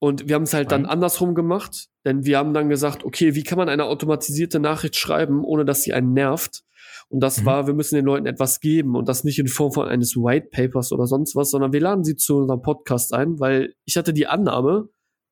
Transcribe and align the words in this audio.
Und 0.00 0.28
wir 0.28 0.34
haben 0.34 0.44
es 0.44 0.54
halt 0.54 0.72
dann 0.72 0.86
andersrum 0.86 1.34
gemacht, 1.34 1.88
denn 2.06 2.24
wir 2.24 2.38
haben 2.38 2.54
dann 2.54 2.70
gesagt, 2.70 3.04
okay, 3.04 3.34
wie 3.34 3.42
kann 3.42 3.58
man 3.58 3.68
eine 3.68 3.84
automatisierte 3.84 4.58
Nachricht 4.58 4.96
schreiben, 4.96 5.44
ohne 5.44 5.66
dass 5.66 5.82
sie 5.82 5.92
einen 5.92 6.14
nervt? 6.14 6.62
Und 7.10 7.20
das 7.20 7.42
mhm. 7.42 7.44
war, 7.44 7.66
wir 7.66 7.74
müssen 7.74 7.96
den 7.96 8.06
Leuten 8.06 8.24
etwas 8.24 8.60
geben 8.60 8.96
und 8.96 9.08
das 9.08 9.24
nicht 9.24 9.38
in 9.38 9.46
Form 9.46 9.72
von 9.72 9.88
eines 9.88 10.16
White 10.16 10.48
Papers 10.52 10.90
oder 10.92 11.06
sonst 11.06 11.36
was, 11.36 11.50
sondern 11.50 11.74
wir 11.74 11.80
laden 11.80 12.02
sie 12.02 12.16
zu 12.16 12.38
unserem 12.38 12.62
Podcast 12.62 13.12
ein, 13.12 13.38
weil 13.40 13.74
ich 13.84 13.98
hatte 13.98 14.14
die 14.14 14.26
Annahme, 14.26 14.88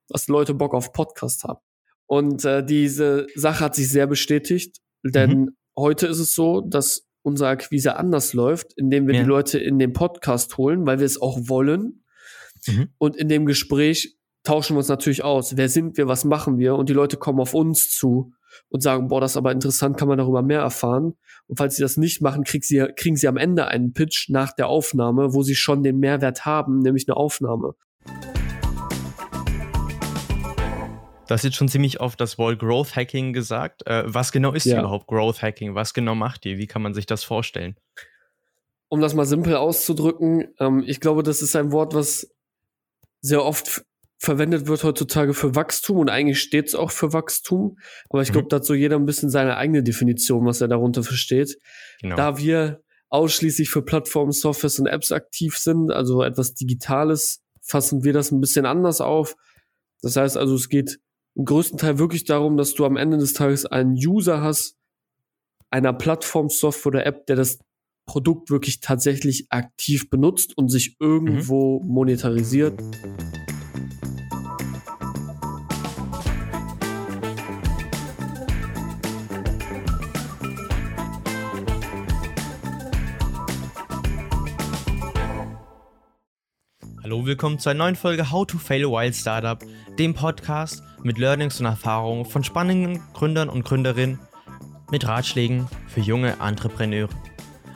dass 0.08 0.28
Leute 0.28 0.52
Bock 0.52 0.74
auf 0.74 0.92
Podcast 0.92 1.44
haben. 1.44 1.60
Und 2.06 2.44
äh, 2.44 2.64
diese 2.64 3.26
Sache 3.34 3.64
hat 3.64 3.74
sich 3.74 3.88
sehr 3.88 4.06
bestätigt, 4.06 4.78
denn 5.02 5.40
mhm. 5.40 5.56
heute 5.78 6.08
ist 6.08 6.18
es 6.18 6.34
so, 6.34 6.60
dass 6.60 7.06
unsere 7.22 7.50
Akquise 7.50 7.96
anders 7.96 8.34
läuft, 8.34 8.74
indem 8.76 9.06
wir 9.06 9.14
ja. 9.14 9.22
die 9.22 9.28
Leute 9.28 9.58
in 9.58 9.78
den 9.78 9.94
Podcast 9.94 10.58
holen, 10.58 10.86
weil 10.86 10.98
wir 10.98 11.06
es 11.06 11.20
auch 11.20 11.38
wollen. 11.48 12.04
Mhm. 12.66 12.88
Und 12.98 13.16
in 13.16 13.28
dem 13.28 13.46
Gespräch 13.46 14.17
tauschen 14.48 14.76
wir 14.76 14.78
uns 14.78 14.88
natürlich 14.88 15.24
aus. 15.24 15.58
Wer 15.58 15.68
sind 15.68 15.98
wir? 15.98 16.08
Was 16.08 16.24
machen 16.24 16.56
wir? 16.56 16.74
Und 16.74 16.88
die 16.88 16.94
Leute 16.94 17.18
kommen 17.18 17.38
auf 17.38 17.52
uns 17.52 17.90
zu 17.90 18.32
und 18.70 18.82
sagen, 18.82 19.08
boah, 19.08 19.20
das 19.20 19.32
ist 19.32 19.36
aber 19.36 19.52
interessant, 19.52 19.98
kann 19.98 20.08
man 20.08 20.16
darüber 20.16 20.40
mehr 20.40 20.60
erfahren. 20.60 21.18
Und 21.48 21.58
falls 21.58 21.76
sie 21.76 21.82
das 21.82 21.98
nicht 21.98 22.22
machen, 22.22 22.44
kriegen 22.44 22.64
sie, 22.64 22.86
kriegen 22.96 23.16
sie 23.16 23.28
am 23.28 23.36
Ende 23.36 23.66
einen 23.66 23.92
Pitch 23.92 24.30
nach 24.30 24.52
der 24.52 24.68
Aufnahme, 24.68 25.34
wo 25.34 25.42
sie 25.42 25.54
schon 25.54 25.82
den 25.82 25.98
Mehrwert 25.98 26.46
haben, 26.46 26.78
nämlich 26.78 27.06
eine 27.06 27.18
Aufnahme. 27.18 27.74
Du 31.26 31.34
hast 31.34 31.44
jetzt 31.44 31.56
schon 31.56 31.68
ziemlich 31.68 32.00
oft 32.00 32.18
das 32.18 32.38
Wort 32.38 32.58
Growth 32.58 32.96
Hacking 32.96 33.34
gesagt. 33.34 33.86
Äh, 33.86 34.04
was 34.06 34.32
genau 34.32 34.54
ist 34.54 34.64
ja. 34.64 34.78
überhaupt 34.78 35.08
Growth 35.08 35.42
Hacking? 35.42 35.74
Was 35.74 35.92
genau 35.92 36.14
macht 36.14 36.46
ihr? 36.46 36.56
Wie 36.56 36.66
kann 36.66 36.80
man 36.80 36.94
sich 36.94 37.04
das 37.04 37.22
vorstellen? 37.22 37.76
Um 38.88 39.02
das 39.02 39.12
mal 39.12 39.26
simpel 39.26 39.56
auszudrücken, 39.56 40.48
ähm, 40.58 40.82
ich 40.86 41.00
glaube, 41.00 41.22
das 41.22 41.42
ist 41.42 41.54
ein 41.54 41.70
Wort, 41.70 41.92
was 41.92 42.34
sehr 43.20 43.44
oft 43.44 43.84
verwendet 44.18 44.66
wird 44.66 44.82
heutzutage 44.82 45.32
für 45.32 45.54
Wachstum 45.54 45.98
und 45.98 46.08
eigentlich 46.08 46.40
steht 46.40 46.66
es 46.66 46.74
auch 46.74 46.90
für 46.90 47.12
Wachstum. 47.12 47.78
Aber 48.10 48.20
ich 48.22 48.32
glaube, 48.32 48.46
mhm. 48.46 48.48
da 48.50 48.56
hat 48.56 48.64
so 48.64 48.74
jeder 48.74 48.96
ein 48.96 49.06
bisschen 49.06 49.30
seine 49.30 49.56
eigene 49.56 49.82
Definition, 49.82 50.44
was 50.44 50.60
er 50.60 50.68
darunter 50.68 51.04
versteht. 51.04 51.56
Genau. 52.02 52.16
Da 52.16 52.38
wir 52.38 52.82
ausschließlich 53.10 53.70
für 53.70 53.82
Plattformen, 53.82 54.32
Softwares 54.32 54.78
und 54.80 54.86
Apps 54.86 55.12
aktiv 55.12 55.56
sind, 55.56 55.92
also 55.92 56.22
etwas 56.22 56.54
Digitales, 56.54 57.42
fassen 57.62 58.02
wir 58.02 58.12
das 58.12 58.32
ein 58.32 58.40
bisschen 58.40 58.66
anders 58.66 59.00
auf. 59.00 59.36
Das 60.02 60.16
heißt 60.16 60.36
also, 60.36 60.54
es 60.54 60.68
geht 60.68 60.98
im 61.34 61.44
größten 61.44 61.78
Teil 61.78 61.98
wirklich 61.98 62.24
darum, 62.24 62.56
dass 62.56 62.74
du 62.74 62.84
am 62.84 62.96
Ende 62.96 63.18
des 63.18 63.32
Tages 63.32 63.66
einen 63.66 63.94
User 63.94 64.42
hast, 64.42 64.76
einer 65.70 65.92
Plattform, 65.92 66.48
Software 66.48 66.88
oder 66.88 67.06
App, 67.06 67.26
der 67.26 67.36
das 67.36 67.58
Produkt 68.06 68.50
wirklich 68.50 68.80
tatsächlich 68.80 69.46
aktiv 69.50 70.10
benutzt 70.10 70.56
und 70.56 70.70
sich 70.70 70.96
irgendwo 70.98 71.80
mhm. 71.80 71.88
monetarisiert. 71.88 72.80
Willkommen 87.28 87.58
zu 87.58 87.68
einer 87.68 87.84
neuen 87.84 87.94
Folge 87.94 88.30
How 88.30 88.46
to 88.46 88.56
Fail 88.56 88.86
a 88.86 88.88
Wild 88.88 89.14
Startup, 89.14 89.62
dem 89.98 90.14
Podcast 90.14 90.82
mit 91.02 91.18
Learnings 91.18 91.60
und 91.60 91.66
Erfahrungen 91.66 92.24
von 92.24 92.42
spannenden 92.42 93.02
Gründern 93.12 93.50
und 93.50 93.66
Gründerinnen 93.66 94.18
mit 94.90 95.06
Ratschlägen 95.06 95.68
für 95.88 96.00
junge 96.00 96.36
Entrepreneure. 96.40 97.10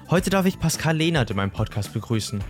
Heute 0.08 0.30
darf 0.30 0.47
ich 0.47 0.58
Pascal 0.58 0.97
Lehnert 0.97 1.30
in 1.30 1.36
meinem 1.36 1.50
Podcast 1.50 1.92
begrüßen. 1.92 2.42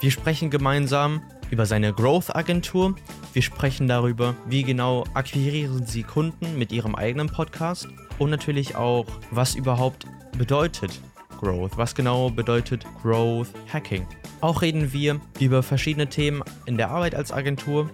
Wir 0.00 0.10
sprechen 0.10 0.48
gemeinsam 0.48 1.20
über 1.50 1.66
seine 1.66 1.92
Growth 1.92 2.34
Agentur. 2.34 2.96
Wir 3.34 3.42
sprechen 3.42 3.86
darüber, 3.86 4.34
wie 4.46 4.62
genau 4.62 5.04
akquirieren 5.12 5.84
Sie 5.84 6.02
Kunden 6.02 6.56
mit 6.58 6.72
Ihrem 6.72 6.94
eigenen 6.94 7.28
Podcast 7.28 7.88
und 8.18 8.30
natürlich 8.30 8.74
auch, 8.74 9.04
was 9.30 9.54
überhaupt 9.54 10.06
bedeutet 10.38 10.98
Growth. 11.38 11.76
Was 11.76 11.94
genau 11.94 12.30
bedeutet 12.30 12.86
Growth 13.02 13.48
Hacking? 13.70 14.06
Auch 14.42 14.60
reden 14.60 14.92
wir 14.92 15.20
über 15.38 15.62
verschiedene 15.62 16.08
Themen 16.08 16.42
in 16.66 16.76
der 16.76 16.90
Arbeit 16.90 17.14
als 17.14 17.30
Agentur 17.30 17.88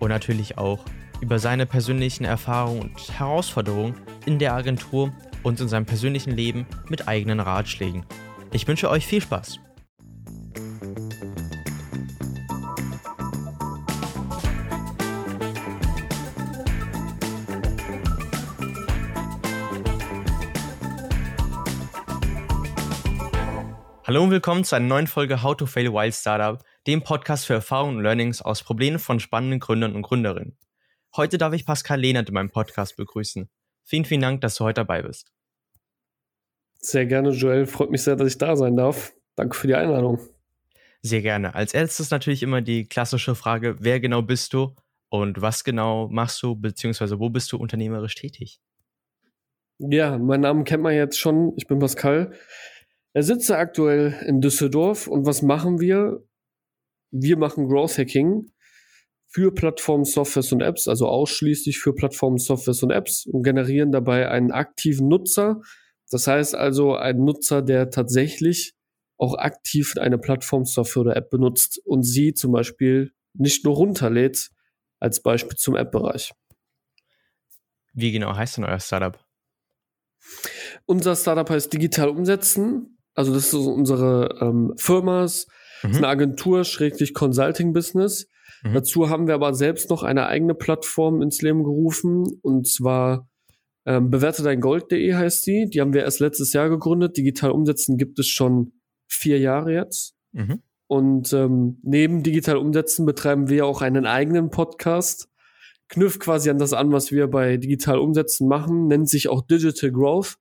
und 0.00 0.10
natürlich 0.10 0.58
auch 0.58 0.84
über 1.22 1.38
seine 1.38 1.64
persönlichen 1.64 2.26
Erfahrungen 2.26 2.82
und 2.82 3.18
Herausforderungen 3.18 3.94
in 4.26 4.38
der 4.38 4.52
Agentur 4.52 5.14
und 5.42 5.60
in 5.60 5.68
seinem 5.68 5.86
persönlichen 5.86 6.32
Leben 6.32 6.66
mit 6.90 7.08
eigenen 7.08 7.40
Ratschlägen. 7.40 8.04
Ich 8.52 8.68
wünsche 8.68 8.90
euch 8.90 9.06
viel 9.06 9.22
Spaß. 9.22 9.60
Hallo 24.14 24.22
und 24.22 24.30
willkommen 24.30 24.62
zu 24.62 24.76
einer 24.76 24.86
neuen 24.86 25.08
Folge 25.08 25.42
How 25.42 25.56
to 25.56 25.66
Fail 25.66 25.92
Wild 25.92 26.14
Startup, 26.14 26.64
dem 26.86 27.02
Podcast 27.02 27.46
für 27.46 27.54
Erfahrungen 27.54 27.96
und 27.96 28.04
Learnings 28.04 28.42
aus 28.42 28.62
Problemen 28.62 29.00
von 29.00 29.18
spannenden 29.18 29.58
Gründern 29.58 29.96
und 29.96 30.02
Gründerinnen. 30.02 30.56
Heute 31.16 31.36
darf 31.36 31.52
ich 31.52 31.66
Pascal 31.66 31.98
Lehnert 31.98 32.28
in 32.28 32.34
meinem 32.34 32.50
Podcast 32.50 32.96
begrüßen. 32.96 33.50
Vielen, 33.82 34.04
vielen 34.04 34.20
Dank, 34.20 34.40
dass 34.40 34.54
du 34.54 34.62
heute 34.62 34.82
dabei 34.82 35.02
bist. 35.02 35.32
Sehr 36.78 37.06
gerne, 37.06 37.30
Joel. 37.30 37.66
Freut 37.66 37.90
mich 37.90 38.04
sehr, 38.04 38.14
dass 38.14 38.28
ich 38.28 38.38
da 38.38 38.54
sein 38.54 38.76
darf. 38.76 39.12
Danke 39.34 39.56
für 39.56 39.66
die 39.66 39.74
Einladung. 39.74 40.20
Sehr 41.02 41.22
gerne. 41.22 41.56
Als 41.56 41.74
erstes 41.74 42.12
natürlich 42.12 42.44
immer 42.44 42.60
die 42.60 42.86
klassische 42.86 43.34
Frage, 43.34 43.78
wer 43.80 43.98
genau 43.98 44.22
bist 44.22 44.52
du 44.52 44.76
und 45.08 45.42
was 45.42 45.64
genau 45.64 46.06
machst 46.06 46.40
du, 46.40 46.54
beziehungsweise 46.54 47.18
wo 47.18 47.30
bist 47.30 47.50
du 47.50 47.56
unternehmerisch 47.56 48.14
tätig? 48.14 48.60
Ja, 49.78 50.16
meinen 50.18 50.42
Namen 50.42 50.62
kennt 50.62 50.84
man 50.84 50.94
jetzt 50.94 51.18
schon. 51.18 51.52
Ich 51.56 51.66
bin 51.66 51.80
Pascal. 51.80 52.32
Er 53.14 53.22
sitzt 53.22 53.48
aktuell 53.52 54.12
in 54.26 54.40
Düsseldorf 54.40 55.06
und 55.06 55.24
was 55.24 55.40
machen 55.40 55.80
wir? 55.80 56.26
Wir 57.12 57.36
machen 57.38 57.68
Growth 57.68 57.96
Hacking 57.96 58.50
für 59.28 59.54
Plattformen, 59.54 60.04
Softwares 60.04 60.50
und 60.50 60.62
Apps, 60.62 60.88
also 60.88 61.06
ausschließlich 61.06 61.78
für 61.78 61.94
Plattformen, 61.94 62.38
Softwares 62.38 62.82
und 62.82 62.90
Apps 62.90 63.24
und 63.24 63.44
generieren 63.44 63.92
dabei 63.92 64.28
einen 64.28 64.50
aktiven 64.50 65.06
Nutzer. 65.06 65.60
Das 66.10 66.26
heißt 66.26 66.56
also 66.56 66.96
einen 66.96 67.24
Nutzer, 67.24 67.62
der 67.62 67.90
tatsächlich 67.90 68.74
auch 69.16 69.38
aktiv 69.38 69.94
eine 69.96 70.18
Plattform, 70.18 70.64
Software 70.64 71.02
oder 71.02 71.16
App 71.16 71.30
benutzt 71.30 71.80
und 71.84 72.02
sie 72.02 72.34
zum 72.34 72.50
Beispiel 72.50 73.12
nicht 73.32 73.64
nur 73.64 73.76
runterlädt, 73.76 74.50
als 74.98 75.22
Beispiel 75.22 75.56
zum 75.56 75.76
App-Bereich. 75.76 76.32
Wie 77.92 78.10
genau 78.10 78.34
heißt 78.34 78.56
denn 78.56 78.64
euer 78.64 78.80
Startup? 78.80 79.24
Unser 80.84 81.14
Startup 81.14 81.48
heißt 81.48 81.72
Digital 81.72 82.08
Umsetzen 82.08 82.98
also 83.14 83.32
das 83.32 83.46
ist 83.46 83.54
unsere 83.54 84.38
ähm, 84.40 84.74
Firma, 84.76 85.24
ist 85.24 85.48
mhm. 85.82 85.96
eine 85.96 86.08
Agentur, 86.08 86.64
schräglich 86.64 87.14
Consulting-Business. 87.14 88.28
Mhm. 88.62 88.74
Dazu 88.74 89.08
haben 89.08 89.26
wir 89.26 89.34
aber 89.34 89.54
selbst 89.54 89.90
noch 89.90 90.02
eine 90.02 90.26
eigene 90.26 90.54
Plattform 90.54 91.22
ins 91.22 91.40
Leben 91.42 91.62
gerufen 91.62 92.26
und 92.42 92.68
zwar 92.68 93.28
ähm, 93.86 94.10
bewerte 94.10 94.42
dein 94.42 94.60
Gold.de 94.60 95.14
heißt 95.14 95.44
sie. 95.44 95.68
Die 95.68 95.80
haben 95.80 95.92
wir 95.92 96.02
erst 96.02 96.20
letztes 96.20 96.52
Jahr 96.52 96.68
gegründet. 96.68 97.16
Digital 97.16 97.50
umsetzen 97.50 97.98
gibt 97.98 98.18
es 98.18 98.28
schon 98.28 98.72
vier 99.06 99.38
Jahre 99.38 99.74
jetzt. 99.74 100.14
Mhm. 100.32 100.62
Und 100.86 101.32
ähm, 101.32 101.78
neben 101.82 102.22
digital 102.22 102.56
umsetzen 102.56 103.06
betreiben 103.06 103.48
wir 103.48 103.66
auch 103.66 103.82
einen 103.82 104.06
eigenen 104.06 104.50
Podcast. 104.50 105.28
Knüpft 105.88 106.20
quasi 106.20 106.48
an 106.48 106.58
das 106.58 106.72
an, 106.72 106.92
was 106.92 107.12
wir 107.12 107.28
bei 107.28 107.58
digital 107.58 107.98
umsetzen 107.98 108.48
machen, 108.48 108.86
nennt 108.86 109.08
sich 109.08 109.28
auch 109.28 109.42
Digital 109.46 109.92
Growth. 109.92 110.36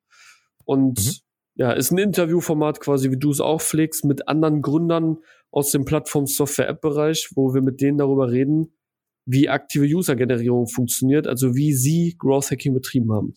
Und 0.63 1.05
mhm 1.05 1.22
ja, 1.55 1.71
ist 1.71 1.91
ein 1.91 1.97
Interviewformat 1.97 2.79
quasi, 2.79 3.11
wie 3.11 3.19
du 3.19 3.31
es 3.31 3.39
auch 3.39 3.61
pflegst, 3.61 4.05
mit 4.05 4.27
anderen 4.27 4.61
Gründern 4.61 5.17
aus 5.51 5.71
dem 5.71 5.85
Plattform-Software-App-Bereich, 5.85 7.29
wo 7.35 7.53
wir 7.53 7.61
mit 7.61 7.79
denen 7.79 7.99
darüber 7.99 8.31
reden, 8.31 8.75
wie 9.25 9.49
aktive 9.49 9.85
User-Generierung 9.85 10.67
funktioniert, 10.67 11.27
also 11.27 11.55
wie 11.55 11.73
sie 11.73 12.15
Growth 12.17 12.51
Hacking 12.51 12.73
betrieben 12.73 13.13
haben. 13.13 13.35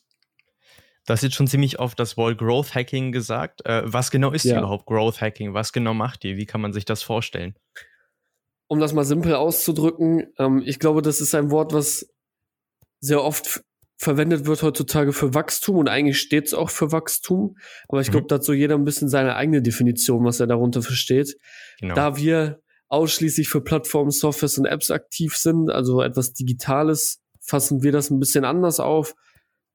Du 1.04 1.12
hast 1.12 1.22
jetzt 1.22 1.36
schon 1.36 1.46
ziemlich 1.46 1.78
oft 1.78 2.00
das 2.00 2.16
Wort 2.16 2.38
Growth 2.38 2.74
Hacking 2.74 3.12
gesagt. 3.12 3.64
Äh, 3.64 3.82
was 3.84 4.10
genau 4.10 4.32
ist 4.32 4.44
ja. 4.44 4.58
überhaupt 4.58 4.86
Growth 4.86 5.20
Hacking? 5.20 5.54
Was 5.54 5.72
genau 5.72 5.94
macht 5.94 6.24
ihr? 6.24 6.36
Wie 6.36 6.46
kann 6.46 6.60
man 6.60 6.72
sich 6.72 6.84
das 6.84 7.02
vorstellen? 7.04 7.54
Um 8.66 8.80
das 8.80 8.92
mal 8.92 9.04
simpel 9.04 9.34
auszudrücken, 9.34 10.32
ähm, 10.38 10.62
ich 10.66 10.80
glaube, 10.80 11.02
das 11.02 11.20
ist 11.20 11.34
ein 11.36 11.52
Wort, 11.52 11.72
was 11.72 12.12
sehr 12.98 13.22
oft 13.22 13.62
verwendet 13.96 14.46
wird 14.46 14.62
heutzutage 14.62 15.12
für 15.12 15.34
Wachstum 15.34 15.76
und 15.76 15.88
eigentlich 15.88 16.20
steht 16.20 16.46
es 16.46 16.54
auch 16.54 16.70
für 16.70 16.92
Wachstum. 16.92 17.56
Aber 17.88 18.00
ich 18.00 18.10
glaube, 18.10 18.24
mhm. 18.24 18.28
da 18.28 18.34
hat 18.36 18.44
so 18.44 18.52
jeder 18.52 18.74
ein 18.74 18.84
bisschen 18.84 19.08
seine 19.08 19.36
eigene 19.36 19.62
Definition, 19.62 20.24
was 20.24 20.40
er 20.40 20.46
darunter 20.46 20.82
versteht. 20.82 21.36
Genau. 21.80 21.94
Da 21.94 22.16
wir 22.16 22.60
ausschließlich 22.88 23.48
für 23.48 23.62
Plattformen, 23.62 24.10
Softwares 24.10 24.58
und 24.58 24.66
Apps 24.66 24.90
aktiv 24.90 25.36
sind, 25.36 25.70
also 25.70 26.02
etwas 26.02 26.34
Digitales, 26.34 27.20
fassen 27.40 27.82
wir 27.82 27.92
das 27.92 28.10
ein 28.10 28.20
bisschen 28.20 28.44
anders 28.44 28.80
auf. 28.80 29.14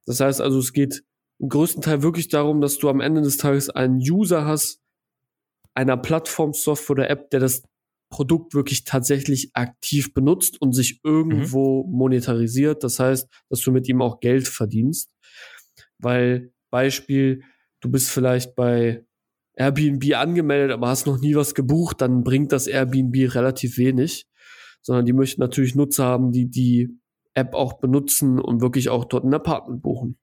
Das 0.06 0.20
heißt 0.20 0.40
also, 0.40 0.60
es 0.60 0.72
geht 0.72 1.04
im 1.40 1.50
größten 1.50 1.82
Teil 1.82 2.04
wirklich 2.04 2.30
darum, 2.30 2.62
dass 2.62 2.78
du 2.78 2.90
am 2.90 3.02
Ende 3.02 3.22
des 3.22 3.38
Tages 3.38 3.70
einen 3.70 3.98
User 3.98 4.46
hast, 4.46 4.80
einer 5.74 5.98
Plattform, 5.98 6.54
Software 6.54 6.92
oder 6.92 7.10
App, 7.10 7.30
der 7.32 7.40
das 7.40 7.64
Produkt 8.12 8.54
wirklich 8.54 8.84
tatsächlich 8.84 9.50
aktiv 9.56 10.14
benutzt 10.14 10.62
und 10.62 10.74
sich 10.74 11.00
irgendwo 11.04 11.84
mhm. 11.84 11.98
monetarisiert. 11.98 12.84
Das 12.84 13.00
heißt, 13.00 13.28
dass 13.50 13.62
du 13.62 13.72
mit 13.72 13.90
ihm 13.90 14.04
auch 14.04 14.20
Geld 14.20 14.48
verdienst. 14.48 15.10
Weil 15.98 16.54
Beispiel, 16.70 17.42
du 17.80 17.90
bist 17.90 18.12
vielleicht 18.12 18.54
bei 18.56 19.04
Airbnb 19.56 20.16
angemeldet, 20.16 20.72
aber 20.72 20.90
hast 20.90 21.08
noch 21.08 21.20
nie 21.20 21.36
was 21.36 21.56
gebucht, 21.56 22.02
dann 22.02 22.24
bringt 22.24 22.52
das 22.52 22.68
Airbnb 22.68 23.34
relativ 23.34 23.78
wenig, 23.78 24.28
sondern 24.82 25.06
die 25.06 25.14
möchten 25.14 25.42
natürlich 25.42 25.76
Nutzer 25.76 26.06
haben, 26.06 26.32
die 26.32 26.50
die 26.50 26.90
App 27.34 27.54
auch 27.54 27.80
benutzen 27.80 28.40
und 28.40 28.62
wirklich 28.62 28.90
auch 28.90 29.06
dort 29.06 29.24
ein 29.24 29.34
Apartment 29.34 29.82
buchen. 29.82 30.18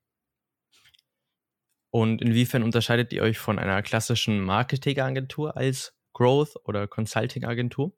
Und 1.91 2.21
inwiefern 2.21 2.63
unterscheidet 2.63 3.13
ihr 3.13 3.23
euch 3.23 3.39
von 3.39 3.57
einer 3.57 3.81
klassischen 3.81 4.41
Marketingagentur 4.41 5.57
als 5.57 5.95
Growth- 6.19 6.57
oder 6.65 6.87
Consulting-Agentur? 6.87 7.93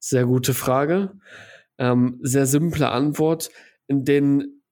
Sehr 0.00 0.26
gute 0.26 0.54
Frage. 0.54 1.12
Ähm, 1.78 2.18
sehr 2.22 2.46
simple 2.46 2.90
Antwort. 2.90 3.50
In 3.86 4.04
den 4.04 4.62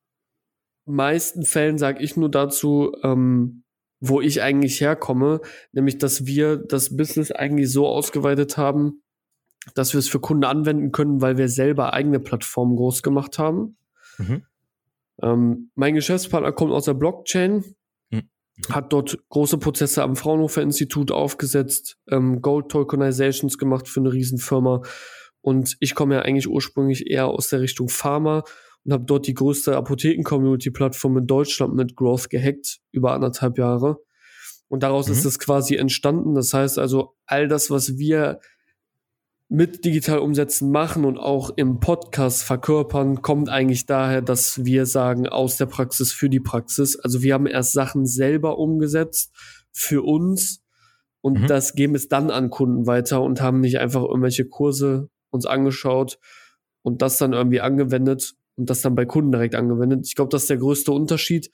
meisten 0.85 1.45
Fällen 1.45 1.79
sage 1.79 2.03
ich 2.03 2.17
nur 2.17 2.31
dazu, 2.31 2.93
ähm, 3.03 3.63
wo 4.01 4.21
ich 4.21 4.43
eigentlich 4.43 4.81
herkomme, 4.81 5.41
nämlich 5.73 5.99
dass 5.99 6.27
wir 6.27 6.57
das 6.57 6.97
Business 6.97 7.31
eigentlich 7.31 7.71
so 7.71 7.87
ausgeweitet 7.87 8.57
haben, 8.57 9.03
dass 9.75 9.95
wir 9.95 10.01
es 10.01 10.09
für 10.09 10.21
Kunden 10.21 10.45
anwenden 10.45 10.91
können, 10.91 11.21
weil 11.21 11.39
wir 11.39 11.49
selber 11.49 11.95
eigene 11.95 12.19
Plattformen 12.19 12.77
groß 12.77 13.03
gemacht 13.03 13.39
haben. 13.39 13.77
Mhm. 14.19 14.45
Ähm, 15.23 15.71
mein 15.77 15.95
Geschäftspartner 15.95 16.53
kommt 16.53 16.73
aus 16.73 16.85
der 16.85 16.95
Blockchain. 16.95 17.77
Hat 18.71 18.93
dort 18.93 19.19
große 19.31 19.59
Prozesse 19.59 20.03
am 20.03 20.17
Fraunhofer 20.17 20.63
Institut 20.63 21.11
aufgesetzt, 21.11 21.99
ähm, 22.09 22.41
Gold 22.41 22.69
Tokenizations 22.69 23.59
gemacht 23.59 23.89
für 23.89 24.01
eine 24.01 24.13
Riesenfirma. 24.13 24.83
Und 25.41 25.77
ich 25.81 25.95
komme 25.95 26.15
ja 26.15 26.23
eigentlich 26.23 26.49
ursprünglich 26.49 27.11
eher 27.11 27.27
aus 27.27 27.49
der 27.49 27.61
Richtung 27.61 27.89
Pharma 27.89 28.45
und 28.85 28.93
habe 28.93 29.05
dort 29.05 29.27
die 29.27 29.35
größte 29.35 29.77
Apotheken-Community-Plattform 29.77 31.19
in 31.19 31.27
Deutschland 31.27 31.75
mit 31.75 31.97
Growth 31.97 32.31
gehackt, 32.31 32.79
über 32.93 33.13
anderthalb 33.13 33.59
Jahre. 33.59 33.99
Und 34.69 34.83
daraus 34.83 35.09
mhm. 35.09 35.15
ist 35.15 35.25
es 35.25 35.39
quasi 35.39 35.77
entstanden. 35.77 36.35
Das 36.35 36.55
heißt 36.55 36.79
also, 36.79 37.15
all 37.27 37.49
das, 37.49 37.71
was 37.71 37.99
wir 37.99 38.41
mit 39.49 39.85
digital 39.85 40.19
umsetzen 40.19 40.71
machen 40.71 41.05
und 41.05 41.19
auch 41.19 41.51
im 41.57 41.79
Podcast 41.79 42.43
verkörpern, 42.43 43.23
kommt 43.23 43.49
eigentlich 43.49 43.87
daher, 43.87 44.23
dass 44.23 44.65
wir 44.65 44.87
sagen, 44.87 45.29
aus 45.29 45.57
der 45.57 45.67
Praxis 45.67 46.13
für 46.13 46.31
die 46.31 46.41
Praxis. 46.41 46.99
Also 46.99 47.23
wir 47.23 47.35
haben 47.35 47.47
erst 47.47 47.73
Sachen 47.73 48.07
selber 48.07 48.59
umgesetzt 48.59 49.33
für 49.71 50.03
uns 50.03 50.63
und 51.21 51.43
mhm. 51.43 51.47
das 51.47 51.75
geben 51.75 51.95
es 51.95 52.09
dann 52.09 52.31
an 52.31 52.51
Kunden 52.51 52.87
weiter 52.87 53.23
und 53.23 53.41
haben 53.41 53.61
nicht 53.61 53.79
einfach 53.79 54.03
irgendwelche 54.03 54.47
Kurse 54.47 55.09
uns 55.31 55.47
angeschaut 55.47 56.19
und 56.83 57.03
das 57.03 57.19
dann 57.19 57.33
irgendwie 57.33 57.61
angewendet 57.61 58.35
und 58.57 58.71
das 58.71 58.83
dann 58.83 58.95
bei 58.95 59.05
Kunden 59.05 59.33
direkt 59.33 59.55
angewendet. 59.55 60.07
Ich 60.07 60.15
glaube, 60.15 60.31
das 60.31 60.43
ist 60.43 60.51
der 60.51 60.59
größte 60.59 60.93
Unterschied. 60.93 61.51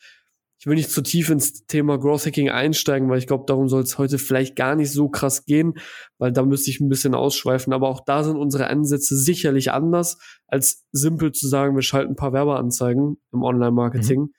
Ich 0.60 0.66
will 0.66 0.74
nicht 0.74 0.90
zu 0.90 1.00
tief 1.00 1.30
ins 1.30 1.64
Thema 1.64 1.98
Growth 1.98 2.26
Hacking 2.26 2.50
einsteigen, 2.50 3.08
weil 3.08 3.18
ich 3.18 3.26
glaube, 3.26 3.44
darum 3.46 3.70
soll 3.70 3.82
es 3.82 3.96
heute 3.96 4.18
vielleicht 4.18 4.56
gar 4.56 4.76
nicht 4.76 4.92
so 4.92 5.08
krass 5.08 5.46
gehen, 5.46 5.72
weil 6.18 6.32
da 6.32 6.44
müsste 6.44 6.70
ich 6.70 6.80
ein 6.80 6.90
bisschen 6.90 7.14
ausschweifen. 7.14 7.72
Aber 7.72 7.88
auch 7.88 8.04
da 8.04 8.22
sind 8.22 8.36
unsere 8.36 8.66
Ansätze 8.66 9.16
sicherlich 9.16 9.72
anders, 9.72 10.18
als 10.46 10.86
simpel 10.92 11.32
zu 11.32 11.48
sagen, 11.48 11.76
wir 11.76 11.82
schalten 11.82 12.12
ein 12.12 12.16
paar 12.16 12.34
Werbeanzeigen 12.34 13.16
im 13.32 13.42
Online-Marketing. 13.42 14.20
Mhm. 14.20 14.34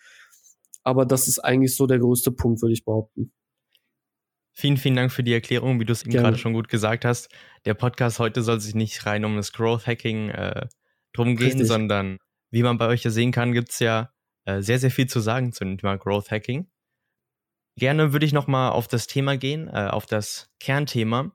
Aber 0.84 1.08
das 1.08 1.28
ist 1.28 1.40
eigentlich 1.40 1.76
so 1.76 1.88
der 1.88 1.98
größte 1.98 2.32
Punkt, 2.32 2.62
würde 2.62 2.74
ich 2.74 2.86
behaupten. 2.86 3.34
Vielen, 4.54 4.78
vielen 4.78 4.96
Dank 4.96 5.12
für 5.12 5.24
die 5.24 5.34
Erklärung, 5.34 5.80
wie 5.80 5.86
du 5.86 5.94
es 5.94 6.04
eben 6.04 6.12
gerade 6.12 6.38
schon 6.38 6.54
gut 6.54 6.68
gesagt 6.68 7.04
hast. 7.04 7.30
Der 7.66 7.74
Podcast 7.74 8.20
heute 8.20 8.44
soll 8.44 8.60
sich 8.60 8.76
nicht 8.76 9.08
rein 9.08 9.26
um 9.26 9.38
das 9.38 9.54
Growth 9.54 9.88
Hacking 9.88 10.30
äh, 10.30 10.68
drum 11.14 11.36
gehen, 11.36 11.48
Richtig. 11.48 11.68
sondern 11.68 12.20
wie 12.52 12.62
man 12.62 12.78
bei 12.78 12.86
euch 12.90 13.04
ja 13.04 13.10
sehen 13.10 13.32
kann, 13.32 13.54
gibt 13.54 13.72
es 13.72 13.80
ja 13.80 14.12
äh, 14.46 14.62
sehr, 14.62 14.80
sehr 14.80 14.92
viel 14.92 15.08
zu 15.08 15.20
sagen 15.20 15.54
zum 15.54 15.78
Thema 15.78 15.98
Growth 15.98 16.32
Hacking. 16.32 16.70
Gerne 17.78 18.14
würde 18.14 18.26
ich 18.26 18.34
nochmal 18.34 18.72
auf 18.72 18.88
das 18.88 19.08
Thema 19.08 19.38
gehen, 19.38 19.68
äh, 19.68 19.88
auf 19.88 20.06
das 20.06 20.50
Kernthema. 20.60 21.32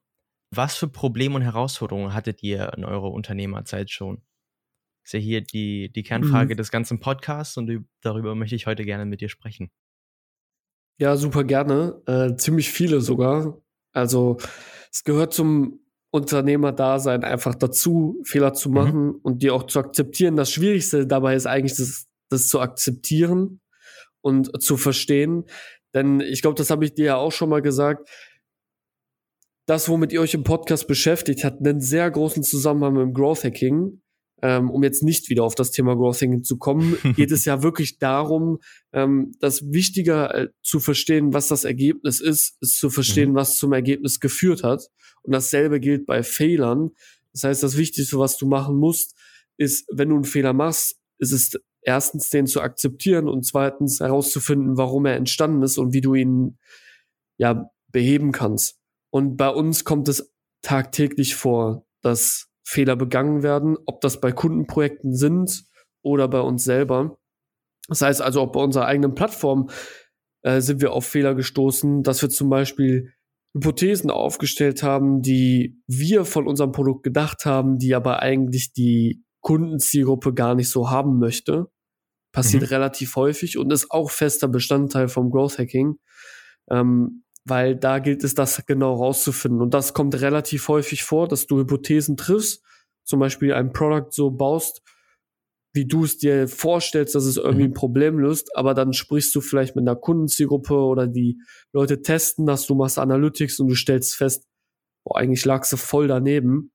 Was 0.54 0.76
für 0.76 0.88
Probleme 0.88 1.34
und 1.34 1.42
Herausforderungen 1.42 2.14
hattet 2.14 2.42
ihr 2.42 2.72
in 2.76 2.84
eurer 2.84 3.10
Unternehmerzeit 3.10 3.90
schon? 3.90 4.22
Das 5.02 5.10
ist 5.10 5.12
ja 5.14 5.18
hier 5.20 5.40
die, 5.40 5.90
die 5.92 6.02
Kernfrage 6.02 6.54
mhm. 6.54 6.58
des 6.58 6.70
ganzen 6.70 7.00
Podcasts 7.00 7.56
und 7.56 7.86
darüber 8.02 8.34
möchte 8.34 8.56
ich 8.56 8.66
heute 8.66 8.84
gerne 8.84 9.06
mit 9.06 9.20
dir 9.20 9.28
sprechen. 9.28 9.70
Ja, 10.98 11.16
super 11.16 11.44
gerne. 11.44 12.02
Äh, 12.06 12.36
ziemlich 12.36 12.70
viele 12.70 13.00
sogar. 13.00 13.60
Also 13.92 14.38
es 14.90 15.04
gehört 15.04 15.32
zum 15.32 15.80
Unternehmerdasein 16.10 17.24
einfach 17.24 17.54
dazu, 17.54 18.20
Fehler 18.24 18.52
zu 18.54 18.68
mhm. 18.68 18.74
machen 18.74 19.04
mhm. 19.06 19.20
und 19.22 19.42
die 19.42 19.50
auch 19.50 19.64
zu 19.64 19.78
akzeptieren. 19.78 20.36
Das 20.36 20.50
Schwierigste 20.50 21.06
dabei 21.06 21.34
ist 21.34 21.46
eigentlich, 21.46 21.76
das, 21.76 22.05
das 22.28 22.48
zu 22.48 22.60
akzeptieren 22.60 23.60
und 24.20 24.62
zu 24.62 24.76
verstehen. 24.76 25.44
Denn 25.94 26.20
ich 26.20 26.42
glaube, 26.42 26.56
das 26.56 26.70
habe 26.70 26.84
ich 26.84 26.94
dir 26.94 27.04
ja 27.06 27.16
auch 27.16 27.32
schon 27.32 27.48
mal 27.48 27.62
gesagt. 27.62 28.08
Das, 29.66 29.88
womit 29.88 30.12
ihr 30.12 30.20
euch 30.20 30.34
im 30.34 30.44
Podcast 30.44 30.86
beschäftigt, 30.86 31.42
hat 31.42 31.58
einen 31.58 31.80
sehr 31.80 32.10
großen 32.10 32.42
Zusammenhang 32.42 32.94
mit 32.94 33.02
dem 33.02 33.14
Growth 33.14 33.44
Hacking 33.44 34.00
ähm, 34.42 34.70
um 34.70 34.82
jetzt 34.82 35.02
nicht 35.02 35.30
wieder 35.30 35.44
auf 35.44 35.54
das 35.54 35.70
Thema 35.70 35.96
Growthing 35.96 36.44
zu 36.44 36.58
kommen, 36.58 36.96
geht 37.16 37.30
es 37.30 37.44
ja 37.44 37.62
wirklich 37.62 37.98
darum, 37.98 38.58
ähm, 38.92 39.32
das 39.40 39.72
wichtiger 39.72 40.34
äh, 40.34 40.48
zu 40.62 40.80
verstehen, 40.80 41.32
was 41.32 41.48
das 41.48 41.64
Ergebnis 41.64 42.20
ist, 42.20 42.56
ist 42.60 42.78
zu 42.78 42.90
verstehen, 42.90 43.30
mhm. 43.30 43.36
was 43.36 43.56
zum 43.56 43.72
Ergebnis 43.72 44.20
geführt 44.20 44.62
hat. 44.62 44.88
Und 45.22 45.32
dasselbe 45.32 45.80
gilt 45.80 46.06
bei 46.06 46.22
Fehlern. 46.22 46.90
Das 47.32 47.44
heißt, 47.44 47.62
das 47.62 47.76
Wichtigste, 47.76 48.18
was 48.18 48.36
du 48.36 48.46
machen 48.46 48.76
musst, 48.76 49.16
ist, 49.56 49.88
wenn 49.90 50.10
du 50.10 50.16
einen 50.16 50.24
Fehler 50.24 50.52
machst, 50.52 50.96
ist 51.18 51.32
es 51.32 51.52
erstens 51.86 52.30
den 52.30 52.46
zu 52.46 52.60
akzeptieren 52.60 53.28
und 53.28 53.46
zweitens 53.46 54.00
herauszufinden, 54.00 54.76
warum 54.76 55.06
er 55.06 55.16
entstanden 55.16 55.62
ist 55.62 55.78
und 55.78 55.94
wie 55.94 56.00
du 56.00 56.14
ihn 56.14 56.58
ja 57.38 57.70
beheben 57.92 58.32
kannst. 58.32 58.80
Und 59.10 59.36
bei 59.36 59.48
uns 59.48 59.84
kommt 59.84 60.08
es 60.08 60.34
tagtäglich 60.62 61.36
vor, 61.36 61.86
dass 62.02 62.48
Fehler 62.64 62.96
begangen 62.96 63.42
werden, 63.42 63.76
ob 63.86 64.00
das 64.00 64.20
bei 64.20 64.32
Kundenprojekten 64.32 65.14
sind 65.14 65.64
oder 66.02 66.26
bei 66.28 66.40
uns 66.40 66.64
selber. 66.64 67.16
Das 67.88 68.02
heißt 68.02 68.20
also, 68.20 68.40
auch 68.40 68.52
bei 68.52 68.60
unserer 68.60 68.86
eigenen 68.86 69.14
Plattform 69.14 69.70
äh, 70.42 70.60
sind 70.60 70.80
wir 70.80 70.92
auf 70.92 71.06
Fehler 71.06 71.36
gestoßen, 71.36 72.02
dass 72.02 72.20
wir 72.20 72.30
zum 72.30 72.50
Beispiel 72.50 73.12
Hypothesen 73.54 74.10
aufgestellt 74.10 74.82
haben, 74.82 75.22
die 75.22 75.80
wir 75.86 76.24
von 76.24 76.48
unserem 76.48 76.72
Produkt 76.72 77.04
gedacht 77.04 77.46
haben, 77.46 77.78
die 77.78 77.94
aber 77.94 78.20
eigentlich 78.20 78.72
die 78.72 79.24
Kundenzielgruppe 79.40 80.34
gar 80.34 80.56
nicht 80.56 80.68
so 80.68 80.90
haben 80.90 81.20
möchte. 81.20 81.70
Passiert 82.36 82.64
mhm. 82.64 82.68
relativ 82.68 83.16
häufig 83.16 83.56
und 83.56 83.72
ist 83.72 83.90
auch 83.90 84.10
fester 84.10 84.46
Bestandteil 84.46 85.08
vom 85.08 85.30
Growth 85.30 85.58
Hacking. 85.58 85.96
Ähm, 86.70 87.24
weil 87.46 87.76
da 87.76 87.98
gilt 87.98 88.24
es, 88.24 88.34
das 88.34 88.66
genau 88.66 88.94
rauszufinden. 88.94 89.62
Und 89.62 89.72
das 89.72 89.94
kommt 89.94 90.20
relativ 90.20 90.68
häufig 90.68 91.02
vor, 91.02 91.28
dass 91.28 91.46
du 91.46 91.58
Hypothesen 91.58 92.18
triffst, 92.18 92.62
zum 93.04 93.20
Beispiel 93.20 93.54
ein 93.54 93.72
Produkt 93.72 94.12
so 94.12 94.30
baust, 94.30 94.82
wie 95.72 95.86
du 95.86 96.04
es 96.04 96.18
dir 96.18 96.46
vorstellst, 96.46 97.14
dass 97.14 97.24
es 97.24 97.38
irgendwie 97.38 97.64
mhm. 97.64 97.70
ein 97.70 97.74
Problem 97.74 98.18
löst, 98.18 98.54
aber 98.54 98.74
dann 98.74 98.92
sprichst 98.92 99.34
du 99.34 99.40
vielleicht 99.40 99.76
mit 99.76 99.88
einer 99.88 99.96
Kundenzielgruppe 99.96 100.74
oder 100.74 101.06
die 101.06 101.40
Leute 101.72 102.02
testen 102.02 102.44
das, 102.44 102.66
du 102.66 102.74
machst 102.74 102.98
Analytics 102.98 103.60
und 103.60 103.68
du 103.68 103.74
stellst 103.74 104.14
fest, 104.14 104.46
boah, 105.04 105.18
eigentlich 105.18 105.46
lagst 105.46 105.72
du 105.72 105.78
voll 105.78 106.08
daneben. 106.08 106.70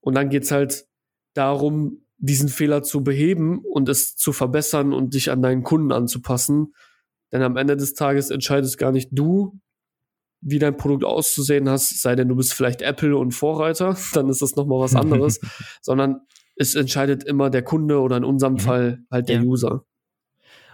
Und 0.00 0.16
dann 0.16 0.30
geht's 0.30 0.50
halt 0.50 0.86
darum, 1.34 2.06
diesen 2.20 2.48
Fehler 2.48 2.82
zu 2.82 3.02
beheben 3.02 3.60
und 3.64 3.88
es 3.88 4.14
zu 4.16 4.32
verbessern 4.32 4.92
und 4.92 5.14
dich 5.14 5.30
an 5.30 5.42
deinen 5.42 5.62
Kunden 5.62 5.90
anzupassen. 5.90 6.74
Denn 7.32 7.42
am 7.42 7.56
Ende 7.56 7.76
des 7.76 7.94
Tages 7.94 8.30
entscheidest 8.30 8.78
gar 8.78 8.92
nicht 8.92 9.08
du, 9.12 9.58
wie 10.42 10.58
dein 10.58 10.76
Produkt 10.76 11.04
auszusehen 11.04 11.68
hast, 11.68 12.00
sei 12.00 12.16
denn 12.16 12.28
du 12.28 12.36
bist 12.36 12.54
vielleicht 12.54 12.82
Apple 12.82 13.16
und 13.16 13.32
Vorreiter, 13.32 13.96
dann 14.12 14.28
ist 14.28 14.42
das 14.42 14.56
nochmal 14.56 14.80
was 14.80 14.94
anderes, 14.94 15.40
sondern 15.82 16.20
es 16.56 16.74
entscheidet 16.74 17.24
immer 17.24 17.50
der 17.50 17.62
Kunde 17.62 18.00
oder 18.00 18.18
in 18.18 18.24
unserem 18.24 18.54
mhm. 18.54 18.58
Fall 18.58 18.98
halt 19.10 19.28
der 19.28 19.36
ja. 19.36 19.42
User. 19.42 19.84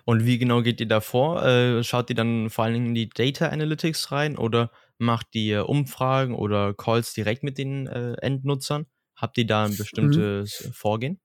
Und 0.04 0.24
wie 0.24 0.38
genau 0.38 0.62
geht 0.62 0.80
ihr 0.80 0.86
da 0.86 1.00
vor? 1.00 1.44
Äh, 1.44 1.82
schaut 1.82 2.10
ihr 2.10 2.16
dann 2.16 2.48
vor 2.48 2.64
allen 2.64 2.74
Dingen 2.74 2.86
in 2.86 2.94
die 2.94 3.08
Data 3.08 3.48
Analytics 3.48 4.12
rein 4.12 4.38
oder 4.38 4.70
macht 4.98 5.34
ihr 5.34 5.68
Umfragen 5.68 6.34
oder 6.34 6.74
Calls 6.74 7.12
direkt 7.12 7.42
mit 7.42 7.58
den 7.58 7.88
äh, 7.88 8.14
Endnutzern? 8.14 8.86
Habt 9.16 9.36
ihr 9.38 9.46
da 9.46 9.64
ein 9.64 9.76
bestimmtes 9.76 10.64
mhm. 10.64 10.72
Vorgehen? 10.72 11.20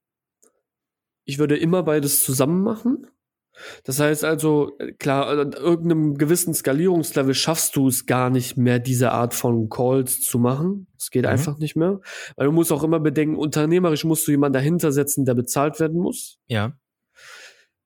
Ich 1.25 1.39
würde 1.39 1.57
immer 1.57 1.83
beides 1.83 2.23
zusammen 2.23 2.61
machen. 2.63 3.07
Das 3.83 3.99
heißt 3.99 4.23
also, 4.23 4.77
klar, 4.99 5.27
an 5.27 5.53
irgendeinem 5.53 6.17
gewissen 6.17 6.53
Skalierungslevel 6.53 7.33
schaffst 7.33 7.75
du 7.75 7.87
es 7.87 8.05
gar 8.05 8.29
nicht 8.29 8.57
mehr, 8.57 8.79
diese 8.79 9.11
Art 9.11 9.33
von 9.33 9.69
Calls 9.69 10.21
zu 10.21 10.39
machen. 10.39 10.87
Es 10.97 11.11
geht 11.11 11.23
mhm. 11.23 11.29
einfach 11.29 11.57
nicht 11.57 11.75
mehr. 11.75 11.99
Weil 12.35 12.47
du 12.47 12.51
musst 12.51 12.71
auch 12.71 12.83
immer 12.83 12.99
bedenken, 12.99 13.35
unternehmerisch 13.35 14.03
musst 14.03 14.27
du 14.27 14.31
jemanden 14.31 14.53
dahinter 14.53 14.91
setzen, 14.91 15.25
der 15.25 15.35
bezahlt 15.35 15.79
werden 15.79 15.99
muss. 15.99 16.39
Ja. 16.47 16.73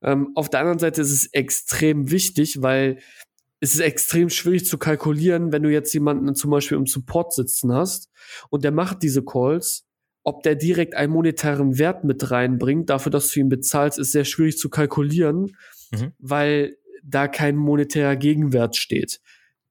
Ähm, 0.02 0.32
auf 0.36 0.50
der 0.50 0.60
anderen 0.60 0.80
Seite 0.80 1.02
ist 1.02 1.12
es 1.12 1.28
extrem 1.34 2.12
wichtig, 2.12 2.62
weil 2.62 3.00
es 3.60 3.74
ist 3.74 3.82
extrem 3.82 4.30
schwierig 4.30 4.66
zu 4.66 4.78
kalkulieren, 4.78 5.52
wenn 5.52 5.64
du 5.64 5.72
jetzt 5.72 5.94
jemanden 5.94 6.36
zum 6.36 6.52
Beispiel 6.52 6.78
im 6.78 6.86
Support 6.86 7.34
sitzen 7.34 7.74
hast 7.74 8.10
und 8.50 8.64
der 8.64 8.72
macht 8.72 9.02
diese 9.02 9.24
Calls, 9.24 9.86
ob 10.26 10.42
der 10.42 10.56
direkt 10.56 10.96
einen 10.96 11.14
monetären 11.14 11.78
Wert 11.78 12.04
mit 12.04 12.32
reinbringt, 12.32 12.90
dafür, 12.90 13.12
dass 13.12 13.30
du 13.30 13.40
ihn 13.40 13.48
bezahlst, 13.48 14.00
ist 14.00 14.12
sehr 14.12 14.26
schwierig 14.26 14.58
zu 14.58 14.70
kalkulieren, 14.70 15.56
mhm. 15.92 16.14
weil 16.18 16.78
da 17.04 17.28
kein 17.28 17.56
monetärer 17.56 18.16
Gegenwert 18.16 18.76
steht. 18.76 19.22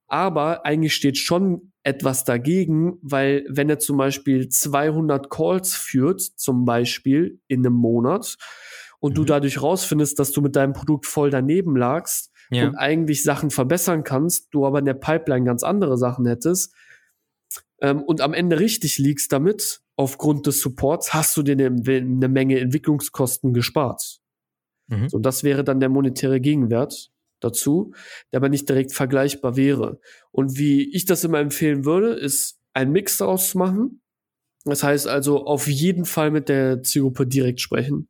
Aber 0.06 0.64
eigentlich 0.64 0.94
steht 0.94 1.18
schon 1.18 1.72
etwas 1.82 2.22
dagegen, 2.24 2.98
weil 3.02 3.44
wenn 3.48 3.68
er 3.68 3.80
zum 3.80 3.96
Beispiel 3.96 4.48
200 4.48 5.28
Calls 5.28 5.74
führt, 5.74 6.20
zum 6.20 6.64
Beispiel 6.64 7.40
in 7.48 7.66
einem 7.66 7.74
Monat, 7.74 8.36
und 9.00 9.10
mhm. 9.10 9.14
du 9.16 9.24
dadurch 9.24 9.60
rausfindest, 9.60 10.18
dass 10.20 10.30
du 10.30 10.40
mit 10.40 10.54
deinem 10.54 10.72
Produkt 10.72 11.06
voll 11.06 11.30
daneben 11.30 11.76
lagst 11.76 12.30
ja. 12.50 12.68
und 12.68 12.76
eigentlich 12.76 13.24
Sachen 13.24 13.50
verbessern 13.50 14.04
kannst, 14.04 14.48
du 14.52 14.64
aber 14.64 14.78
in 14.78 14.84
der 14.84 14.94
Pipeline 14.94 15.44
ganz 15.44 15.64
andere 15.64 15.98
Sachen 15.98 16.26
hättest 16.26 16.72
ähm, 17.80 18.02
und 18.02 18.20
am 18.20 18.32
Ende 18.32 18.60
richtig 18.60 18.98
liegst 18.98 19.32
damit, 19.32 19.80
aufgrund 19.96 20.46
des 20.46 20.60
Supports, 20.60 21.14
hast 21.14 21.36
du 21.36 21.42
dir 21.42 21.52
eine, 21.52 21.66
eine 21.66 22.28
Menge 22.28 22.58
Entwicklungskosten 22.60 23.52
gespart. 23.52 24.20
Mhm. 24.88 25.08
So, 25.08 25.18
das 25.18 25.44
wäre 25.44 25.64
dann 25.64 25.80
der 25.80 25.88
monetäre 25.88 26.40
Gegenwert 26.40 27.10
dazu, 27.40 27.92
der 28.32 28.38
aber 28.38 28.48
nicht 28.48 28.68
direkt 28.68 28.92
vergleichbar 28.92 29.56
wäre. 29.56 30.00
Und 30.30 30.58
wie 30.58 30.94
ich 30.94 31.04
das 31.04 31.24
immer 31.24 31.38
empfehlen 31.38 31.84
würde, 31.84 32.14
ist 32.14 32.58
ein 32.72 32.90
Mix 32.90 33.18
daraus 33.18 33.50
zu 33.50 33.58
machen. 33.58 34.02
Das 34.64 34.82
heißt 34.82 35.06
also 35.06 35.44
auf 35.44 35.68
jeden 35.68 36.06
Fall 36.06 36.30
mit 36.30 36.48
der 36.48 36.82
Zielgruppe 36.82 37.26
direkt 37.26 37.60
sprechen. 37.60 38.08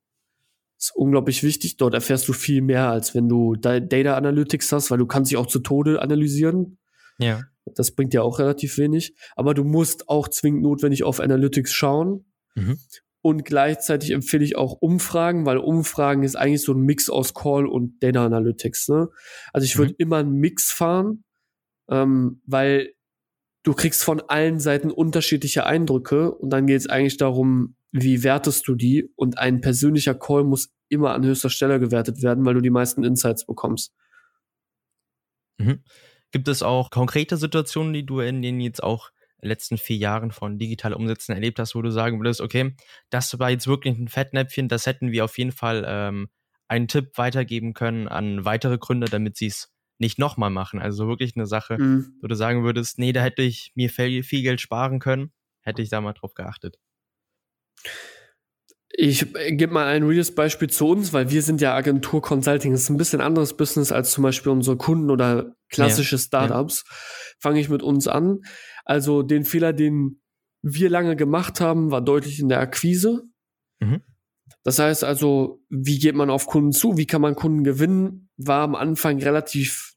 Ist 0.78 0.94
unglaublich 0.94 1.42
wichtig. 1.42 1.76
Dort 1.76 1.94
erfährst 1.94 2.28
du 2.28 2.32
viel 2.32 2.62
mehr, 2.62 2.88
als 2.88 3.14
wenn 3.14 3.28
du 3.28 3.54
Data 3.56 4.16
Analytics 4.16 4.72
hast, 4.72 4.90
weil 4.90 4.98
du 4.98 5.06
kannst 5.06 5.30
dich 5.30 5.36
auch 5.38 5.46
zu 5.46 5.60
Tode 5.60 6.00
analysieren. 6.00 6.78
Ja. 7.18 7.42
Das 7.74 7.94
bringt 7.94 8.14
ja 8.14 8.22
auch 8.22 8.38
relativ 8.38 8.78
wenig. 8.78 9.14
Aber 9.36 9.54
du 9.54 9.64
musst 9.64 10.08
auch 10.08 10.28
zwingend 10.28 10.62
notwendig 10.62 11.04
auf 11.04 11.20
Analytics 11.20 11.72
schauen. 11.72 12.26
Mhm. 12.54 12.78
Und 13.22 13.46
gleichzeitig 13.46 14.10
empfehle 14.10 14.44
ich 14.44 14.56
auch 14.56 14.74
Umfragen, 14.82 15.46
weil 15.46 15.56
Umfragen 15.56 16.24
ist 16.24 16.36
eigentlich 16.36 16.62
so 16.62 16.74
ein 16.74 16.82
Mix 16.82 17.08
aus 17.08 17.32
Call 17.32 17.66
und 17.66 18.02
Data 18.02 18.26
Analytics. 18.26 18.88
Ne? 18.88 19.08
Also 19.52 19.64
ich 19.64 19.78
würde 19.78 19.92
mhm. 19.92 19.96
immer 19.98 20.16
einen 20.18 20.34
Mix 20.34 20.70
fahren, 20.70 21.24
ähm, 21.88 22.42
weil 22.44 22.92
du 23.62 23.72
kriegst 23.72 24.04
von 24.04 24.20
allen 24.20 24.60
Seiten 24.60 24.90
unterschiedliche 24.90 25.64
Eindrücke 25.64 26.34
und 26.34 26.50
dann 26.50 26.66
geht 26.66 26.80
es 26.80 26.86
eigentlich 26.86 27.16
darum, 27.16 27.76
wie 27.92 28.24
wertest 28.24 28.68
du 28.68 28.74
die? 28.74 29.10
Und 29.16 29.38
ein 29.38 29.60
persönlicher 29.60 30.14
Call 30.14 30.44
muss 30.44 30.74
immer 30.88 31.14
an 31.14 31.24
höchster 31.24 31.48
Stelle 31.48 31.80
gewertet 31.80 32.22
werden, 32.22 32.44
weil 32.44 32.54
du 32.54 32.60
die 32.60 32.70
meisten 32.70 33.04
Insights 33.04 33.46
bekommst. 33.46 33.94
Mhm. 35.58 35.82
Gibt 36.34 36.48
es 36.48 36.64
auch 36.64 36.90
konkrete 36.90 37.36
Situationen, 37.36 37.92
die 37.92 38.04
du 38.04 38.18
in 38.18 38.42
den 38.42 38.60
jetzt 38.60 38.82
auch 38.82 39.12
letzten 39.40 39.78
vier 39.78 39.98
Jahren 39.98 40.32
von 40.32 40.58
digital 40.58 40.92
Umsätzen 40.92 41.32
erlebt 41.32 41.60
hast, 41.60 41.76
wo 41.76 41.82
du 41.82 41.92
sagen 41.92 42.18
würdest, 42.18 42.40
okay, 42.40 42.74
das 43.08 43.38
war 43.38 43.50
jetzt 43.50 43.68
wirklich 43.68 43.96
ein 43.96 44.08
Fettnäpfchen, 44.08 44.66
das 44.66 44.84
hätten 44.86 45.12
wir 45.12 45.26
auf 45.26 45.38
jeden 45.38 45.52
Fall 45.52 45.84
ähm, 45.86 46.28
einen 46.66 46.88
Tipp 46.88 47.12
weitergeben 47.18 47.72
können 47.72 48.08
an 48.08 48.44
weitere 48.44 48.78
Gründer, 48.78 49.06
damit 49.06 49.36
sie 49.36 49.46
es 49.46 49.72
nicht 49.98 50.18
nochmal 50.18 50.50
machen. 50.50 50.80
Also 50.80 51.06
wirklich 51.06 51.36
eine 51.36 51.46
Sache, 51.46 51.78
mhm. 51.78 52.18
wo 52.20 52.26
du 52.26 52.34
sagen 52.34 52.64
würdest, 52.64 52.98
nee, 52.98 53.12
da 53.12 53.22
hätte 53.22 53.42
ich 53.42 53.70
mir 53.76 53.88
viel, 53.88 54.24
viel 54.24 54.42
Geld 54.42 54.60
sparen 54.60 54.98
können, 54.98 55.30
hätte 55.60 55.82
ich 55.82 55.88
da 55.88 56.00
mal 56.00 56.14
drauf 56.14 56.34
geachtet. 56.34 56.80
Ich 58.96 59.34
äh, 59.34 59.52
gebe 59.52 59.72
mal 59.72 59.86
ein 59.86 60.04
reales 60.04 60.34
Beispiel 60.34 60.70
zu 60.70 60.86
uns, 60.86 61.12
weil 61.12 61.30
wir 61.30 61.42
sind 61.42 61.60
ja 61.60 61.74
Agentur 61.74 62.22
Consulting. 62.22 62.72
Das 62.72 62.82
ist 62.82 62.90
ein 62.90 62.96
bisschen 62.96 63.20
anderes 63.20 63.56
Business 63.56 63.90
als 63.90 64.12
zum 64.12 64.22
Beispiel 64.22 64.52
unsere 64.52 64.76
Kunden 64.76 65.10
oder 65.10 65.54
klassische 65.68 66.16
ja, 66.16 66.20
Startups. 66.20 66.84
Ja. 66.88 66.96
Fange 67.40 67.60
ich 67.60 67.68
mit 67.68 67.82
uns 67.82 68.06
an. 68.06 68.40
Also 68.84 69.22
den 69.22 69.44
Fehler, 69.44 69.72
den 69.72 70.20
wir 70.62 70.88
lange 70.88 71.16
gemacht 71.16 71.60
haben, 71.60 71.90
war 71.90 72.02
deutlich 72.02 72.38
in 72.38 72.48
der 72.48 72.60
Akquise. 72.60 73.24
Mhm. 73.80 74.02
Das 74.62 74.78
heißt 74.78 75.04
also, 75.04 75.60
wie 75.68 75.98
geht 75.98 76.14
man 76.14 76.30
auf 76.30 76.46
Kunden 76.46 76.72
zu? 76.72 76.96
Wie 76.96 77.06
kann 77.06 77.20
man 77.20 77.34
Kunden 77.34 77.64
gewinnen? 77.64 78.30
War 78.36 78.62
am 78.62 78.74
Anfang 78.74 79.20
relativ 79.20 79.94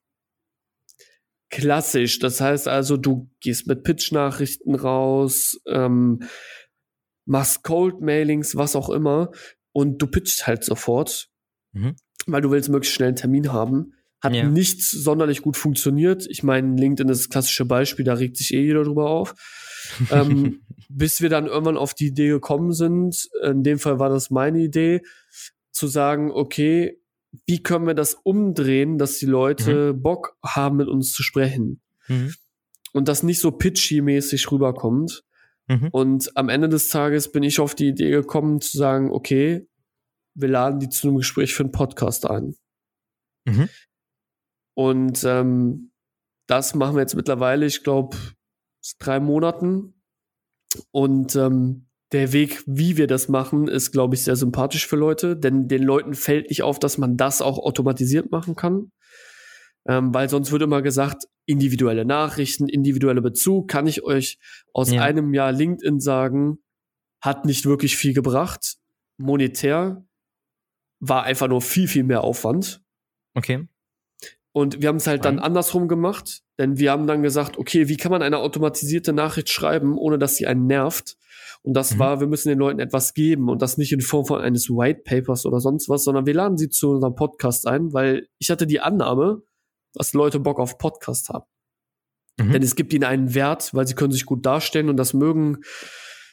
klassisch. 1.50 2.20
Das 2.20 2.42
heißt 2.42 2.68
also, 2.68 2.98
du 2.98 3.30
gehst 3.40 3.68
mit 3.68 3.84
Pitch-Nachrichten 3.84 4.76
raus, 4.76 5.60
ähm, 5.68 6.24
machst 7.28 7.64
Cold-Mailings, 7.64 8.56
was 8.56 8.76
auch 8.76 8.90
immer, 8.90 9.32
und 9.74 10.02
du 10.02 10.08
pitchst 10.08 10.48
halt 10.48 10.64
sofort, 10.64 11.30
mhm. 11.74 11.96
weil 12.26 12.42
du 12.42 12.50
willst 12.50 12.70
möglichst 12.70 12.96
schnell 12.96 13.10
einen 13.10 13.18
Termin 13.18 13.54
haben. 13.54 13.94
Hat 14.22 14.34
ja. 14.34 14.50
nicht 14.50 14.82
sonderlich 14.82 15.44
gut 15.44 15.56
funktioniert. 15.56 16.26
Ich 16.28 16.42
meine, 16.42 16.76
LinkedIn 16.76 17.12
ist 17.12 17.20
das 17.20 17.30
klassische 17.30 17.66
Beispiel, 17.66 18.04
da 18.04 18.16
regt 18.16 18.38
sich 18.38 18.54
eh 18.54 18.64
jeder 18.64 18.84
drüber 18.84 19.12
auf. 19.12 19.36
ähm, 20.10 20.62
bis 20.90 21.22
wir 21.22 21.30
dann 21.30 21.46
irgendwann 21.46 21.78
auf 21.78 21.94
die 21.94 22.08
Idee 22.08 22.30
gekommen 22.30 22.72
sind, 22.74 23.30
in 23.44 23.62
dem 23.62 23.78
Fall 23.78 24.00
war 24.00 24.10
das 24.10 24.32
meine 24.32 24.60
Idee, 24.60 25.02
zu 25.72 25.86
sagen, 25.86 26.32
okay, 26.32 27.00
wie 27.46 27.62
können 27.62 27.86
wir 27.86 27.94
das 27.94 28.16
umdrehen, 28.16 28.98
dass 28.98 29.20
die 29.20 29.26
Leute 29.26 29.94
mhm. 29.94 30.02
Bock 30.02 30.38
haben, 30.44 30.78
mit 30.78 30.88
uns 30.88 31.12
zu 31.12 31.22
sprechen? 31.22 31.82
Mhm. 32.08 32.34
Und 32.94 33.08
das 33.08 33.22
nicht 33.22 33.40
so 33.40 33.52
pitchy-mäßig 33.52 34.52
rüberkommt. 34.52 35.24
Mhm. 35.68 35.90
Und 35.92 36.38
am 36.38 36.50
Ende 36.50 36.70
des 36.70 36.90
Tages 36.90 37.32
bin 37.32 37.44
ich 37.44 37.60
auf 37.60 37.76
die 37.76 37.90
Idee 37.90 38.12
gekommen, 38.12 38.62
zu 38.62 38.78
sagen, 38.78 39.12
okay, 39.12 39.68
wir 40.34 40.48
laden 40.48 40.80
die 40.80 40.90
zu 40.90 41.08
einem 41.08 41.18
Gespräch 41.18 41.54
für 41.54 41.64
einen 41.64 41.72
Podcast 41.72 42.30
ein. 42.30 42.56
Mhm. 43.46 43.70
Und 44.76 45.24
ähm, 45.24 45.92
das 46.48 46.76
machen 46.76 46.96
wir 46.96 47.02
jetzt 47.02 47.16
mittlerweile, 47.16 47.66
ich 47.66 47.84
glaube, 47.84 48.16
drei 49.00 49.20
Monaten. 49.20 49.94
Und 50.92 51.36
ähm, 51.36 51.88
der 52.12 52.32
Weg, 52.32 52.64
wie 52.66 52.96
wir 52.96 53.08
das 53.08 53.28
machen, 53.28 53.68
ist, 53.68 53.92
glaube 53.92 54.16
ich, 54.16 54.24
sehr 54.24 54.36
sympathisch 54.36 54.88
für 54.88 54.96
Leute, 54.96 55.36
denn 55.36 55.68
den 55.68 55.84
Leuten 55.84 56.14
fällt 56.14 56.50
nicht 56.50 56.64
auf, 56.64 56.80
dass 56.80 56.98
man 56.98 57.18
das 57.18 57.42
auch 57.42 57.58
automatisiert 57.58 58.32
machen 58.32 58.56
kann. 58.56 58.92
Ähm, 59.88 60.14
weil 60.14 60.30
sonst 60.30 60.52
wird 60.52 60.62
immer 60.62 60.82
gesagt, 60.82 61.28
individuelle 61.46 62.06
Nachrichten, 62.06 62.68
individueller 62.68 63.22
Bezug, 63.22 63.70
kann 63.70 63.88
ich 63.88 64.04
euch 64.04 64.38
aus 64.74 64.92
ja. 64.92 65.02
einem 65.02 65.34
Jahr 65.34 65.52
LinkedIn 65.52 66.00
sagen, 66.00 66.60
hat 67.22 67.46
nicht 67.46 67.66
wirklich 67.66 67.96
viel 67.96 68.14
gebracht. 68.14 68.78
Monetär 69.18 70.06
war 71.00 71.24
einfach 71.24 71.48
nur 71.48 71.62
viel, 71.62 71.88
viel 71.88 72.04
mehr 72.04 72.24
Aufwand. 72.24 72.82
Okay. 73.34 73.68
Und 74.52 74.82
wir 74.82 74.90
haben 74.90 74.96
es 74.98 75.08
halt 75.08 75.24
dann 75.24 75.38
andersrum 75.38 75.88
gemacht, 75.88 76.42
denn 76.58 76.80
wir 76.80 76.92
haben 76.92 77.06
dann 77.06 77.22
gesagt, 77.22 77.60
okay, 77.60 77.90
wie 77.90 77.98
kann 77.98 78.12
man 78.12 78.24
eine 78.24 78.40
automatisierte 78.40 79.14
Nachricht 79.14 79.50
schreiben, 79.50 79.98
ohne 79.98 80.18
dass 80.18 80.36
sie 80.36 80.48
einen 80.48 80.66
nervt? 80.66 81.16
Und 81.62 81.74
das 81.74 81.94
mhm. 81.94 82.00
war, 82.00 82.20
wir 82.20 82.28
müssen 82.28 82.50
den 82.50 82.58
Leuten 82.58 82.80
etwas 82.80 83.14
geben 83.14 83.50
und 83.50 83.62
das 83.62 83.78
nicht 83.78 83.92
in 83.92 84.02
Form 84.02 84.26
von 84.26 84.42
eines 84.42 84.70
White 84.70 85.02
Papers 85.06 85.46
oder 85.46 85.60
sonst 85.60 85.90
was, 85.90 86.04
sondern 86.04 86.26
wir 86.26 86.34
laden 86.34 86.58
sie 86.58 86.70
zu 86.70 86.90
unserem 86.90 87.14
Podcast 87.14 87.68
ein, 87.68 87.94
weil 87.94 88.28
ich 88.40 88.50
hatte 88.50 88.66
die 88.66 88.80
Annahme, 88.80 89.44
dass 89.98 90.14
Leute 90.14 90.40
Bock 90.40 90.60
auf 90.60 90.78
Podcast 90.78 91.30
haben. 91.30 91.46
Mhm. 92.40 92.54
Denn 92.54 92.64
es 92.64 92.76
gibt 92.76 92.94
ihnen 92.94 93.04
einen 93.04 93.34
Wert, 93.34 93.74
weil 93.74 93.88
sie 93.88 93.96
können 93.96 94.12
sich 94.12 94.26
gut 94.26 94.46
darstellen 94.46 94.90
und 94.90 94.98
das 94.98 95.14
mögen 95.14 95.60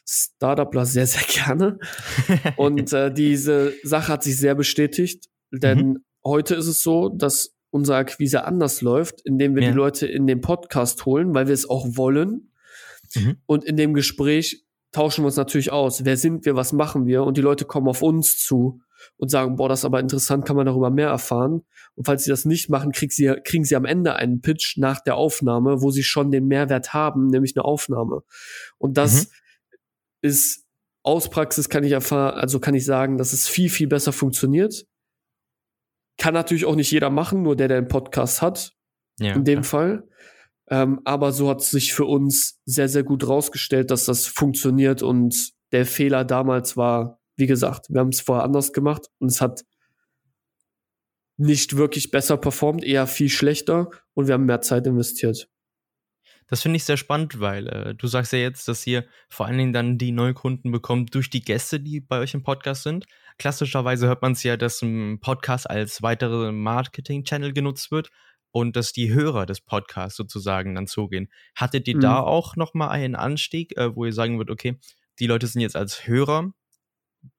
Startupler 0.07 0.85
sehr, 0.85 1.07
sehr 1.07 1.23
gerne. 1.45 1.79
und 2.57 2.93
äh, 2.93 3.13
diese 3.13 3.73
Sache 3.83 4.13
hat 4.13 4.23
sich 4.23 4.37
sehr 4.37 4.55
bestätigt, 4.55 5.29
denn 5.51 5.89
mhm. 5.89 6.05
heute 6.25 6.55
ist 6.55 6.67
es 6.67 6.83
so, 6.83 7.09
dass 7.09 7.55
unsere 7.71 7.99
Akquise 7.99 8.45
anders 8.45 8.83
läuft, 8.83 9.21
indem 9.23 9.57
wir 9.57 9.63
ja. 9.63 9.71
die 9.71 9.77
Leute 9.77 10.07
in 10.07 10.27
den 10.27 10.41
Podcast 10.41 11.07
holen, 11.07 11.35
weil 11.35 11.49
wir 11.49 11.55
es 11.55 11.69
auch 11.69 11.87
wollen. 11.97 12.53
Mhm. 13.15 13.37
Und 13.47 13.65
in 13.65 13.77
dem 13.77 13.95
Gespräch 13.95 14.65
tauschen 14.93 15.23
wir 15.23 15.27
uns 15.27 15.37
natürlich 15.37 15.73
aus. 15.73 16.05
Wer 16.05 16.17
sind 16.17 16.45
wir? 16.45 16.55
Was 16.55 16.73
machen 16.73 17.07
wir? 17.07 17.25
Und 17.25 17.37
die 17.37 17.43
Leute 17.43 17.65
kommen 17.65 17.89
auf 17.89 18.01
uns 18.01 18.39
zu 18.39 18.81
und 19.17 19.31
sagen, 19.31 19.57
boah, 19.57 19.69
das 19.69 19.81
ist 19.81 19.85
aber 19.85 20.01
interessant, 20.01 20.45
kann 20.45 20.57
man 20.57 20.67
darüber 20.67 20.91
mehr 20.91 21.09
erfahren. 21.09 21.63
Und 21.95 22.05
falls 22.05 22.25
sie 22.25 22.31
das 22.31 22.45
nicht 22.45 22.69
machen, 22.69 22.93
kriegen 22.93 23.13
sie, 23.13 23.35
kriegen 23.45 23.65
sie 23.65 23.77
am 23.77 23.85
Ende 23.85 24.17
einen 24.17 24.41
Pitch 24.41 24.77
nach 24.79 25.01
der 25.01 25.17
Aufnahme, 25.17 25.83
wo 25.83 25.91
sie 25.91 26.03
schon 26.03 26.31
den 26.31 26.47
Mehrwert 26.47 26.93
haben, 26.93 27.29
nämlich 27.29 27.57
eine 27.57 27.65
Aufnahme. 27.65 28.23
Und 28.79 28.97
das 28.97 29.27
mhm. 29.27 29.31
ist 30.23 30.65
aus 31.03 31.29
Praxis 31.29 31.69
kann 31.69 31.85
ich 31.85 31.93
erfahren, 31.93 32.39
also 32.39 32.59
kann 32.59 32.75
ich 32.75 32.85
sagen, 32.85 33.19
dass 33.19 33.33
es 33.33 33.47
viel, 33.47 33.69
viel 33.69 33.87
besser 33.87 34.13
funktioniert. 34.13 34.87
Kann 36.17 36.35
natürlich 36.35 36.65
auch 36.65 36.77
nicht 36.77 36.91
jeder 36.91 37.11
machen, 37.11 37.43
nur 37.43 37.57
der, 37.57 37.69
der 37.69 37.79
einen 37.79 37.89
Podcast 37.89 38.41
hat. 38.41 38.73
Ja, 39.21 39.35
in 39.35 39.45
dem 39.45 39.61
ja. 39.61 39.63
Fall. 39.63 40.09
Ähm, 40.69 41.01
aber 41.05 41.33
so 41.33 41.51
hat 41.51 41.61
sich 41.63 41.93
für 41.93 42.07
uns 42.07 42.61
sehr, 42.65 42.89
sehr 42.89 43.05
gut 43.05 43.29
rausgestellt, 43.29 43.91
dass 43.91 44.07
das 44.07 44.27
funktioniert 44.27 45.03
und 45.03 45.53
der 45.73 45.85
Fehler 45.85 46.25
damals 46.25 46.77
war, 46.77 47.21
wie 47.37 47.47
gesagt, 47.47 47.87
wir 47.89 48.01
haben 48.01 48.11
es 48.11 48.21
vorher 48.21 48.45
anders 48.45 48.73
gemacht 48.73 49.09
und 49.19 49.29
es 49.29 49.41
hat 49.41 49.65
nicht 51.37 51.77
wirklich 51.77 52.11
besser 52.11 52.37
performt, 52.37 52.85
eher 52.85 53.07
viel 53.07 53.29
schlechter 53.29 53.91
und 54.15 54.29
wir 54.29 54.35
haben 54.35 54.47
mehr 54.47 54.61
Zeit 54.61 54.87
investiert. 54.87 55.49
Das 56.47 56.63
finde 56.63 56.77
ich 56.77 56.85
sehr 56.85 56.97
spannend, 56.97 57.41
weil 57.41 57.67
äh, 57.69 57.95
du 57.95 58.07
sagst 58.07 58.33
ja 58.33 58.39
jetzt, 58.39 58.69
dass 58.69 58.87
ihr 58.87 59.07
vor 59.29 59.47
allen 59.47 59.59
Dingen 59.59 59.73
dann 59.73 59.99
die 59.99 60.13
Neukunden 60.13 60.71
bekommt 60.71 61.15
durch 61.15 61.31
die 61.31 61.43
Gäste, 61.43 61.81
die 61.81 62.01
bei 62.01 62.19
euch 62.19 62.35
im 62.35 62.43
Podcast 62.43 62.83
sind. 62.83 63.07
Klassischerweise 63.39 64.07
hört 64.07 64.23
man 64.23 64.33
es 64.33 64.43
ja, 64.43 64.57
dass 64.57 64.83
ein 64.83 65.21
Podcast 65.21 65.69
als 65.69 66.03
weitere 66.03 66.53
Marketing-Channel 66.53 67.53
genutzt 67.53 67.91
wird. 67.91 68.11
und 68.57 68.77
dass 68.77 68.93
die 68.93 69.13
Hörer 69.13 69.47
des 69.47 69.61
Podcasts 69.61 70.17
sozusagen 70.17 70.77
dann 70.77 70.87
zugehen. 70.87 71.29
Hattet 71.57 71.89
ihr 71.89 71.97
mhm. 71.97 72.03
da 72.03 72.21
auch 72.21 72.55
nochmal 72.55 72.91
einen 72.91 73.17
Anstieg, 73.17 73.77
äh, 73.77 73.97
wo 73.97 74.05
ihr 74.05 74.13
sagen 74.13 74.39
würdet, 74.39 74.53
okay, 74.53 74.79
die 75.19 75.27
Leute 75.27 75.49
sind 75.49 75.61
jetzt 75.61 75.75
als 75.75 76.07
Hörer 76.07 76.53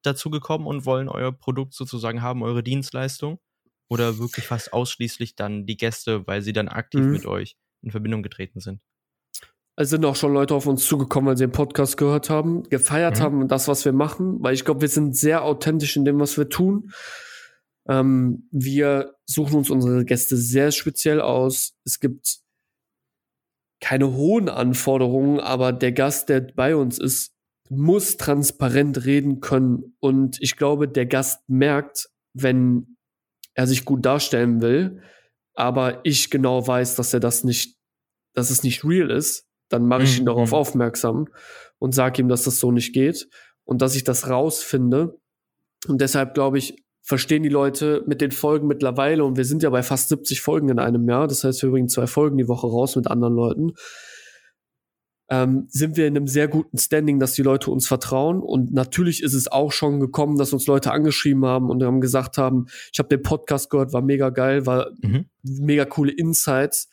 dazu 0.01 0.29
gekommen 0.29 0.67
und 0.67 0.85
wollen 0.85 1.09
euer 1.09 1.31
Produkt 1.31 1.73
sozusagen 1.73 2.21
haben, 2.21 2.43
eure 2.43 2.63
Dienstleistung? 2.63 3.39
Oder 3.87 4.17
wirklich 4.17 4.47
fast 4.47 4.73
ausschließlich 4.73 5.35
dann 5.35 5.67
die 5.67 5.77
Gäste, 5.77 6.25
weil 6.25 6.41
sie 6.41 6.53
dann 6.53 6.67
aktiv 6.67 7.01
mhm. 7.01 7.11
mit 7.11 7.25
euch 7.25 7.55
in 7.83 7.91
Verbindung 7.91 8.23
getreten 8.23 8.59
sind? 8.59 8.81
Es 9.77 9.89
sind 9.89 10.05
auch 10.05 10.15
schon 10.15 10.33
Leute 10.33 10.55
auf 10.55 10.67
uns 10.67 10.85
zugekommen, 10.85 11.27
weil 11.27 11.37
sie 11.37 11.45
den 11.45 11.51
Podcast 11.51 11.97
gehört 11.97 12.29
haben, 12.29 12.63
gefeiert 12.63 13.19
mhm. 13.19 13.23
haben 13.23 13.41
und 13.41 13.51
das, 13.51 13.67
was 13.67 13.83
wir 13.85 13.91
machen, 13.91 14.37
weil 14.41 14.53
ich 14.53 14.63
glaube, 14.63 14.81
wir 14.81 14.87
sind 14.87 15.15
sehr 15.15 15.43
authentisch 15.43 15.97
in 15.97 16.05
dem, 16.05 16.19
was 16.19 16.37
wir 16.37 16.49
tun. 16.49 16.91
Ähm, 17.87 18.47
wir 18.51 19.15
suchen 19.25 19.57
uns 19.57 19.69
unsere 19.69 20.05
Gäste 20.05 20.37
sehr 20.37 20.71
speziell 20.71 21.21
aus. 21.21 21.77
Es 21.83 21.99
gibt 21.99 22.39
keine 23.81 24.13
hohen 24.13 24.49
Anforderungen, 24.49 25.39
aber 25.39 25.73
der 25.73 25.91
Gast, 25.91 26.29
der 26.29 26.39
bei 26.41 26.75
uns 26.75 26.97
ist, 26.97 27.34
muss 27.69 28.17
transparent 28.17 29.05
reden 29.05 29.39
können. 29.39 29.95
Und 29.99 30.37
ich 30.41 30.55
glaube, 30.57 30.87
der 30.87 31.05
Gast 31.05 31.41
merkt, 31.47 32.09
wenn 32.33 32.97
er 33.53 33.67
sich 33.67 33.85
gut 33.85 34.05
darstellen 34.05 34.61
will, 34.61 35.01
aber 35.53 36.01
ich 36.03 36.29
genau 36.29 36.67
weiß, 36.67 36.95
dass 36.95 37.13
er 37.13 37.19
das 37.19 37.43
nicht, 37.43 37.77
dass 38.33 38.49
es 38.49 38.63
nicht 38.63 38.83
real 38.83 39.09
ist, 39.09 39.47
dann 39.69 39.87
mache 39.87 40.03
ich 40.03 40.17
ihn 40.17 40.23
mhm. 40.23 40.27
darauf 40.27 40.51
mhm. 40.51 40.57
aufmerksam 40.57 41.27
und 41.79 41.95
sage 41.95 42.21
ihm, 42.21 42.27
dass 42.27 42.43
das 42.43 42.59
so 42.59 42.71
nicht 42.71 42.93
geht 42.93 43.27
und 43.63 43.81
dass 43.81 43.95
ich 43.95 44.03
das 44.03 44.29
rausfinde. 44.29 45.17
Und 45.87 46.01
deshalb 46.01 46.33
glaube 46.33 46.57
ich, 46.57 46.83
verstehen 47.01 47.43
die 47.43 47.49
Leute 47.49 48.03
mit 48.07 48.19
den 48.19 48.31
Folgen 48.31 48.67
mittlerweile, 48.67 49.23
und 49.23 49.37
wir 49.37 49.45
sind 49.45 49.61
ja 49.61 49.69
bei 49.69 49.83
fast 49.83 50.09
70 50.09 50.41
Folgen 50.41 50.69
in 50.69 50.79
einem 50.79 51.07
Jahr, 51.07 51.27
das 51.27 51.43
heißt, 51.43 51.61
wir 51.61 51.69
bringen 51.69 51.87
zwei 51.87 52.07
Folgen 52.07 52.37
die 52.37 52.47
Woche 52.47 52.65
raus 52.65 52.95
mit 52.95 53.07
anderen 53.07 53.35
Leuten, 53.35 53.73
ähm, 55.29 55.65
sind 55.69 55.97
wir 55.97 56.07
in 56.07 56.15
einem 56.15 56.27
sehr 56.27 56.47
guten 56.47 56.77
Standing, 56.77 57.19
dass 57.19 57.33
die 57.33 57.41
Leute 57.41 57.71
uns 57.71 57.87
vertrauen. 57.87 58.41
Und 58.41 58.73
natürlich 58.73 59.23
ist 59.23 59.33
es 59.33 59.51
auch 59.51 59.71
schon 59.71 59.99
gekommen, 59.99 60.37
dass 60.37 60.53
uns 60.53 60.67
Leute 60.67 60.91
angeschrieben 60.91 61.45
haben 61.45 61.69
und 61.69 61.83
haben 61.83 62.01
gesagt 62.01 62.37
haben, 62.37 62.67
ich 62.93 62.99
habe 62.99 63.09
den 63.09 63.23
Podcast 63.23 63.69
gehört, 63.69 63.93
war 63.93 64.01
mega 64.01 64.29
geil, 64.29 64.65
war 64.65 64.91
mhm. 65.01 65.25
mega 65.41 65.85
coole 65.85 66.11
Insights. 66.11 66.89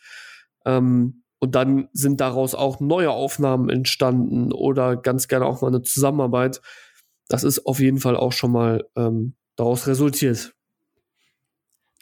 Ähm, 0.64 1.22
und 1.40 1.54
dann 1.56 1.88
sind 1.92 2.20
daraus 2.20 2.54
auch 2.54 2.80
neue 2.80 3.10
Aufnahmen 3.10 3.68
entstanden 3.68 4.52
oder 4.52 4.96
ganz 4.96 5.26
gerne 5.26 5.44
auch 5.44 5.60
mal 5.60 5.68
eine 5.68 5.82
Zusammenarbeit. 5.82 6.62
Das 7.28 7.44
ist 7.44 7.66
auf 7.66 7.80
jeden 7.80 7.98
Fall 7.98 8.16
auch 8.16 8.32
schon 8.32 8.52
mal 8.52 8.84
ähm, 8.96 9.34
daraus 9.56 9.86
resultiert. 9.88 10.54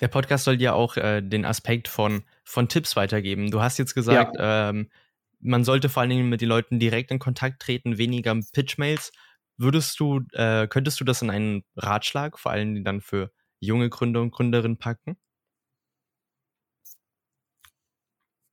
Der 0.01 0.09
Podcast 0.09 0.45
soll 0.45 0.61
ja 0.61 0.75
auch 0.75 0.97
äh, 0.97 1.23
den 1.23 1.45
Aspekt 1.45 1.89
von, 1.89 2.23
von 2.45 2.69
Tipps 2.69 2.97
weitergeben. 2.97 3.51
Du 3.51 3.61
hast 3.63 3.79
jetzt 3.79 3.95
gesagt, 3.95 4.37
ja. 4.37 4.71
ähm, 4.71 4.91
man 5.41 5.65
sollte 5.65 5.89
vor 5.89 6.03
allen 6.03 6.11
Dingen 6.11 6.29
mit 6.29 6.41
den 6.41 6.49
Leuten 6.49 6.79
direkt 6.79 7.11
in 7.11 7.19
Kontakt 7.19 7.63
treten, 7.63 7.99
weniger 7.99 8.39
Pitch-Mails. 8.53 9.13
Würdest 9.57 9.99
du, 10.01 10.21
äh, 10.33 10.67
könntest 10.69 11.01
du 11.01 11.05
das 11.05 11.23
in 11.23 11.31
einen 11.31 11.65
Ratschlag, 11.77 12.39
vor 12.39 12.53
allem 12.53 12.85
dann 12.85 13.01
für 13.01 13.31
junge 13.59 13.91
Gründer 13.91 14.23
und 14.23 14.31
Gründerinnen 14.31 14.79
packen? 14.79 15.17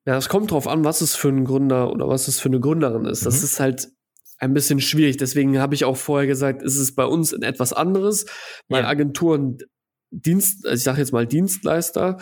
Ja, 0.06 0.16
es 0.16 0.30
kommt 0.30 0.52
drauf 0.52 0.68
an, 0.68 0.86
was 0.86 1.02
es 1.02 1.16
für 1.16 1.30
ein 1.30 1.44
Gründer 1.44 1.92
oder 1.92 2.08
was 2.08 2.28
es 2.30 2.40
für 2.40 2.48
eine 2.50 2.62
Gründerin 2.62 3.06
ist. 3.06 3.22
Mhm. 3.22 3.26
Das 3.26 3.44
ist 3.44 3.60
halt 3.60 3.90
ein 4.38 4.54
bisschen 4.54 4.80
schwierig. 4.80 5.18
Deswegen 5.18 5.60
habe 5.60 5.76
ich 5.76 5.84
auch 5.84 5.98
vorher 5.98 6.28
gesagt, 6.28 6.62
ist 6.62 6.78
es 6.78 6.96
bei 6.96 7.06
uns 7.06 7.34
etwas 7.34 7.74
anderes, 7.74 8.26
weil 8.70 8.84
ja. 8.84 8.90
Agenturen 8.90 9.58
Dienst, 10.10 10.66
also 10.66 10.76
ich 10.76 10.84
sage 10.84 11.00
jetzt 11.00 11.12
mal 11.12 11.28
Dienstleister, 11.28 12.18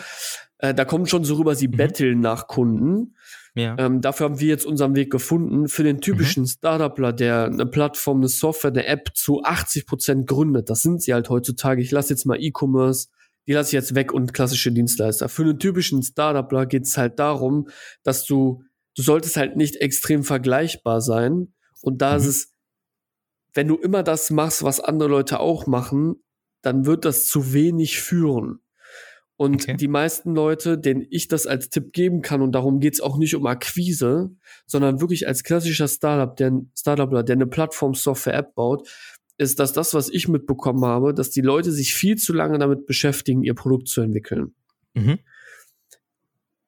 äh, 0.58 0.74
da 0.74 0.84
kommt 0.84 1.08
schon 1.08 1.24
so 1.24 1.36
rüber, 1.36 1.54
sie 1.54 1.68
mhm. 1.68 1.76
betteln 1.76 2.20
nach 2.20 2.48
Kunden. 2.48 3.14
Ja. 3.56 3.74
Ähm, 3.78 4.00
dafür 4.00 4.26
haben 4.26 4.38
wir 4.38 4.48
jetzt 4.48 4.66
unseren 4.66 4.94
Weg 4.94 5.10
gefunden. 5.10 5.68
Für 5.68 5.82
den 5.82 6.00
typischen 6.00 6.42
mhm. 6.42 6.48
Startupler, 6.48 7.12
der 7.12 7.46
eine 7.46 7.66
Plattform, 7.66 8.18
eine 8.18 8.28
Software, 8.28 8.70
eine 8.70 8.86
App 8.86 9.10
zu 9.14 9.42
80 9.42 9.86
Prozent 9.86 10.26
gründet, 10.26 10.70
das 10.70 10.82
sind 10.82 11.02
sie 11.02 11.14
halt 11.14 11.30
heutzutage. 11.30 11.80
Ich 11.80 11.90
lasse 11.90 12.12
jetzt 12.12 12.26
mal 12.26 12.38
E-Commerce, 12.38 13.08
die 13.46 13.52
lasse 13.52 13.70
ich 13.70 13.72
jetzt 13.72 13.94
weg 13.94 14.12
und 14.12 14.34
klassische 14.34 14.72
Dienstleister. 14.72 15.28
Für 15.28 15.42
einen 15.42 15.58
typischen 15.58 16.02
Startupler 16.02 16.66
geht 16.66 16.84
es 16.84 16.96
halt 16.98 17.18
darum, 17.18 17.68
dass 18.02 18.26
du, 18.26 18.62
du 18.94 19.02
solltest 19.02 19.36
halt 19.36 19.56
nicht 19.56 19.76
extrem 19.76 20.22
vergleichbar 20.22 21.00
sein, 21.00 21.54
und 21.82 22.02
da 22.02 22.12
mhm. 22.12 22.16
ist 22.18 22.26
es, 22.26 22.52
wenn 23.54 23.68
du 23.68 23.76
immer 23.76 24.02
das 24.02 24.30
machst, 24.30 24.62
was 24.62 24.80
andere 24.80 25.08
Leute 25.08 25.40
auch 25.40 25.66
machen, 25.66 26.16
dann 26.62 26.84
wird 26.84 27.04
das 27.04 27.26
zu 27.26 27.52
wenig 27.52 28.00
führen. 28.00 28.60
Und 29.38 29.64
okay. 29.64 29.76
die 29.76 29.88
meisten 29.88 30.34
Leute, 30.34 30.78
denen 30.78 31.06
ich 31.10 31.28
das 31.28 31.46
als 31.46 31.68
Tipp 31.68 31.92
geben 31.92 32.22
kann, 32.22 32.40
und 32.40 32.52
darum 32.52 32.80
geht's 32.80 33.00
auch 33.00 33.18
nicht 33.18 33.34
um 33.36 33.46
Akquise, 33.46 34.30
sondern 34.66 35.00
wirklich 35.00 35.28
als 35.28 35.42
klassischer 35.42 35.88
Startup, 35.88 36.34
der 36.34 36.62
Startupler, 36.74 37.22
der 37.22 37.36
eine 37.36 37.46
Plattform-Software-App 37.46 38.54
baut, 38.54 38.88
ist, 39.38 39.58
dass 39.58 39.74
das, 39.74 39.92
was 39.92 40.08
ich 40.08 40.28
mitbekommen 40.28 40.84
habe, 40.84 41.12
dass 41.12 41.30
die 41.30 41.42
Leute 41.42 41.70
sich 41.70 41.94
viel 41.94 42.16
zu 42.16 42.32
lange 42.32 42.58
damit 42.58 42.86
beschäftigen, 42.86 43.42
ihr 43.42 43.54
Produkt 43.54 43.88
zu 43.88 44.00
entwickeln. 44.00 44.54
Mhm. 44.94 45.18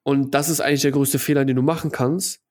Und 0.03 0.35
das 0.35 0.49
ist 0.49 0.61
eigentlich 0.61 0.81
der 0.81 0.91
größte 0.91 1.19
Fehler, 1.19 1.45
den 1.45 1.55
du 1.55 1.61
machen 1.63 1.91
kannst, 1.91 2.41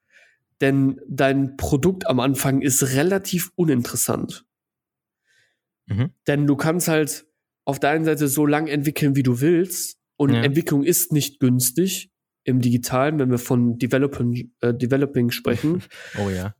denn 0.61 1.01
dein 1.09 1.57
Produkt 1.57 2.09
am 2.09 2.19
Anfang 2.19 2.61
ist 2.61 2.95
relativ 2.95 3.53
uninteressant. 3.55 4.45
Mhm. 5.87 6.11
Denn 6.27 6.47
du 6.47 6.57
kannst 6.57 6.89
halt 6.89 7.27
auf 7.65 7.79
der 7.79 7.91
einen 7.91 8.05
Seite 8.05 8.29
so 8.29 8.47
lang 8.47 8.67
entwickeln, 8.67 9.15
wie 9.15 9.23
du 9.23 9.41
willst. 9.41 9.98
Und 10.19 10.35
ja. 10.35 10.43
Entwicklung 10.43 10.83
ist 10.83 11.13
nicht 11.13 11.39
günstig 11.39 12.11
im 12.45 12.61
Digitalen, 12.61 13.19
wenn 13.19 13.31
wir 13.31 13.39
von 13.39 13.79
Developing, 13.79 14.53
äh, 14.61 14.75
Developing 14.75 15.31
sprechen. 15.31 15.83
oh 16.19 16.29
ja. 16.29 16.55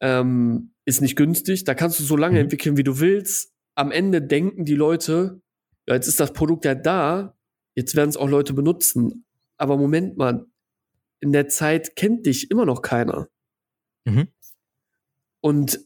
Ähm, 0.00 0.72
ist 0.84 1.00
nicht 1.00 1.16
günstig. 1.16 1.64
Da 1.64 1.74
kannst 1.74 1.98
du 1.98 2.04
so 2.04 2.16
lange 2.16 2.34
mhm. 2.34 2.44
entwickeln, 2.44 2.76
wie 2.76 2.84
du 2.84 3.00
willst. 3.00 3.52
Am 3.74 3.90
Ende 3.90 4.20
denken 4.20 4.64
die 4.64 4.74
Leute, 4.74 5.40
ja, 5.86 5.94
jetzt 5.94 6.08
ist 6.08 6.20
das 6.20 6.32
Produkt 6.32 6.66
ja 6.66 6.74
da, 6.74 7.36
jetzt 7.74 7.96
werden 7.96 8.10
es 8.10 8.16
auch 8.16 8.28
Leute 8.28 8.52
benutzen. 8.52 9.24
Aber 9.56 9.76
Moment 9.78 10.18
mal, 10.18 10.46
in 11.20 11.32
der 11.32 11.48
Zeit 11.48 11.96
kennt 11.96 12.26
dich 12.26 12.50
immer 12.50 12.66
noch 12.66 12.82
keiner. 12.82 13.28
Mhm. 14.04 14.28
Und 15.40 15.80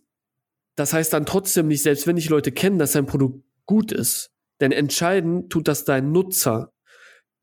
das 0.74 0.92
heißt 0.92 1.12
dann 1.12 1.26
trotzdem 1.26 1.68
nicht, 1.68 1.82
selbst 1.82 2.06
wenn 2.06 2.16
dich 2.16 2.28
Leute 2.28 2.50
kennen, 2.50 2.78
dass 2.78 2.92
dein 2.92 3.06
Produkt 3.06 3.44
gut 3.66 3.92
ist. 3.92 4.32
Denn 4.60 4.72
entscheiden 4.72 5.48
tut 5.48 5.68
das 5.68 5.84
dein 5.84 6.12
Nutzer. 6.12 6.71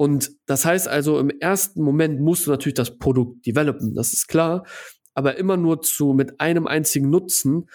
Und 0.02 0.32
das 0.46 0.64
heißt 0.64 0.88
also, 0.88 1.20
im 1.20 1.30
ersten 1.30 1.84
Moment 1.84 2.22
musst 2.22 2.48
du 2.48 2.52
natürlich 2.52 2.76
das 2.76 2.98
Produkt 2.98 3.46
developen, 3.46 3.96
das 3.96 4.14
ist 4.14 4.28
klar, 4.30 4.66
aber 5.14 5.38
immer 5.38 5.58
nur 5.58 5.82
zu 5.82 6.14
mit 6.14 6.40
einem 6.40 6.68
einzigen 6.68 7.10
Nutzen 7.10 7.70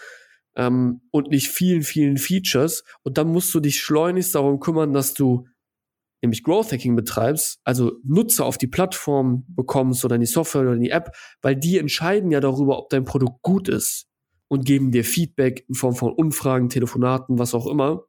ähm, 0.57 1.03
und 1.11 1.29
nicht 1.29 1.49
vielen, 1.49 1.83
vielen 1.83 2.17
Features. 2.17 2.83
Und 3.03 3.19
dann 3.19 3.29
musst 3.29 3.53
du 3.53 3.61
dich 3.61 3.79
schleunigst 3.79 4.35
darum 4.35 4.59
kümmern, 4.59 4.95
dass 4.95 5.13
du 5.13 5.47
nämlich 6.23 6.43
Growth 6.43 6.73
Hacking 6.73 6.97
betreibst, 6.97 7.61
also 7.63 7.93
Nutzer 8.03 8.47
auf 8.47 8.57
die 8.57 8.69
Plattform 8.69 9.45
bekommst 9.49 10.03
oder 10.07 10.15
in 10.15 10.23
die 10.23 10.27
Software 10.27 10.63
oder 10.63 10.73
in 10.73 10.81
die 10.81 10.91
App, 10.91 11.15
weil 11.43 11.57
die 11.57 11.77
entscheiden 11.77 12.31
ja 12.31 12.41
darüber, 12.41 12.79
ob 12.79 12.89
dein 12.89 13.05
Produkt 13.05 13.43
gut 13.43 13.69
ist 13.69 14.07
und 14.49 14.65
geben 14.65 14.93
dir 14.93 15.05
Feedback 15.05 15.67
in 15.69 15.75
Form 15.75 15.95
von 15.95 16.15
Umfragen, 16.15 16.71
Telefonaten, 16.71 17.39
was 17.39 17.53
auch 17.53 17.67
immer, 17.67 18.07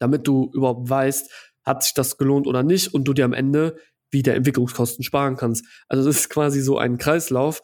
damit 0.00 0.26
du 0.26 0.50
überhaupt 0.52 0.90
weißt, 0.90 1.49
hat 1.64 1.82
sich 1.82 1.94
das 1.94 2.18
gelohnt 2.18 2.46
oder 2.46 2.62
nicht 2.62 2.94
und 2.94 3.04
du 3.04 3.12
dir 3.12 3.24
am 3.24 3.32
Ende 3.32 3.76
wieder 4.10 4.34
Entwicklungskosten 4.34 5.04
sparen 5.04 5.36
kannst. 5.36 5.64
Also 5.88 6.04
das 6.04 6.20
ist 6.20 6.30
quasi 6.30 6.60
so 6.60 6.78
ein 6.78 6.98
Kreislauf. 6.98 7.62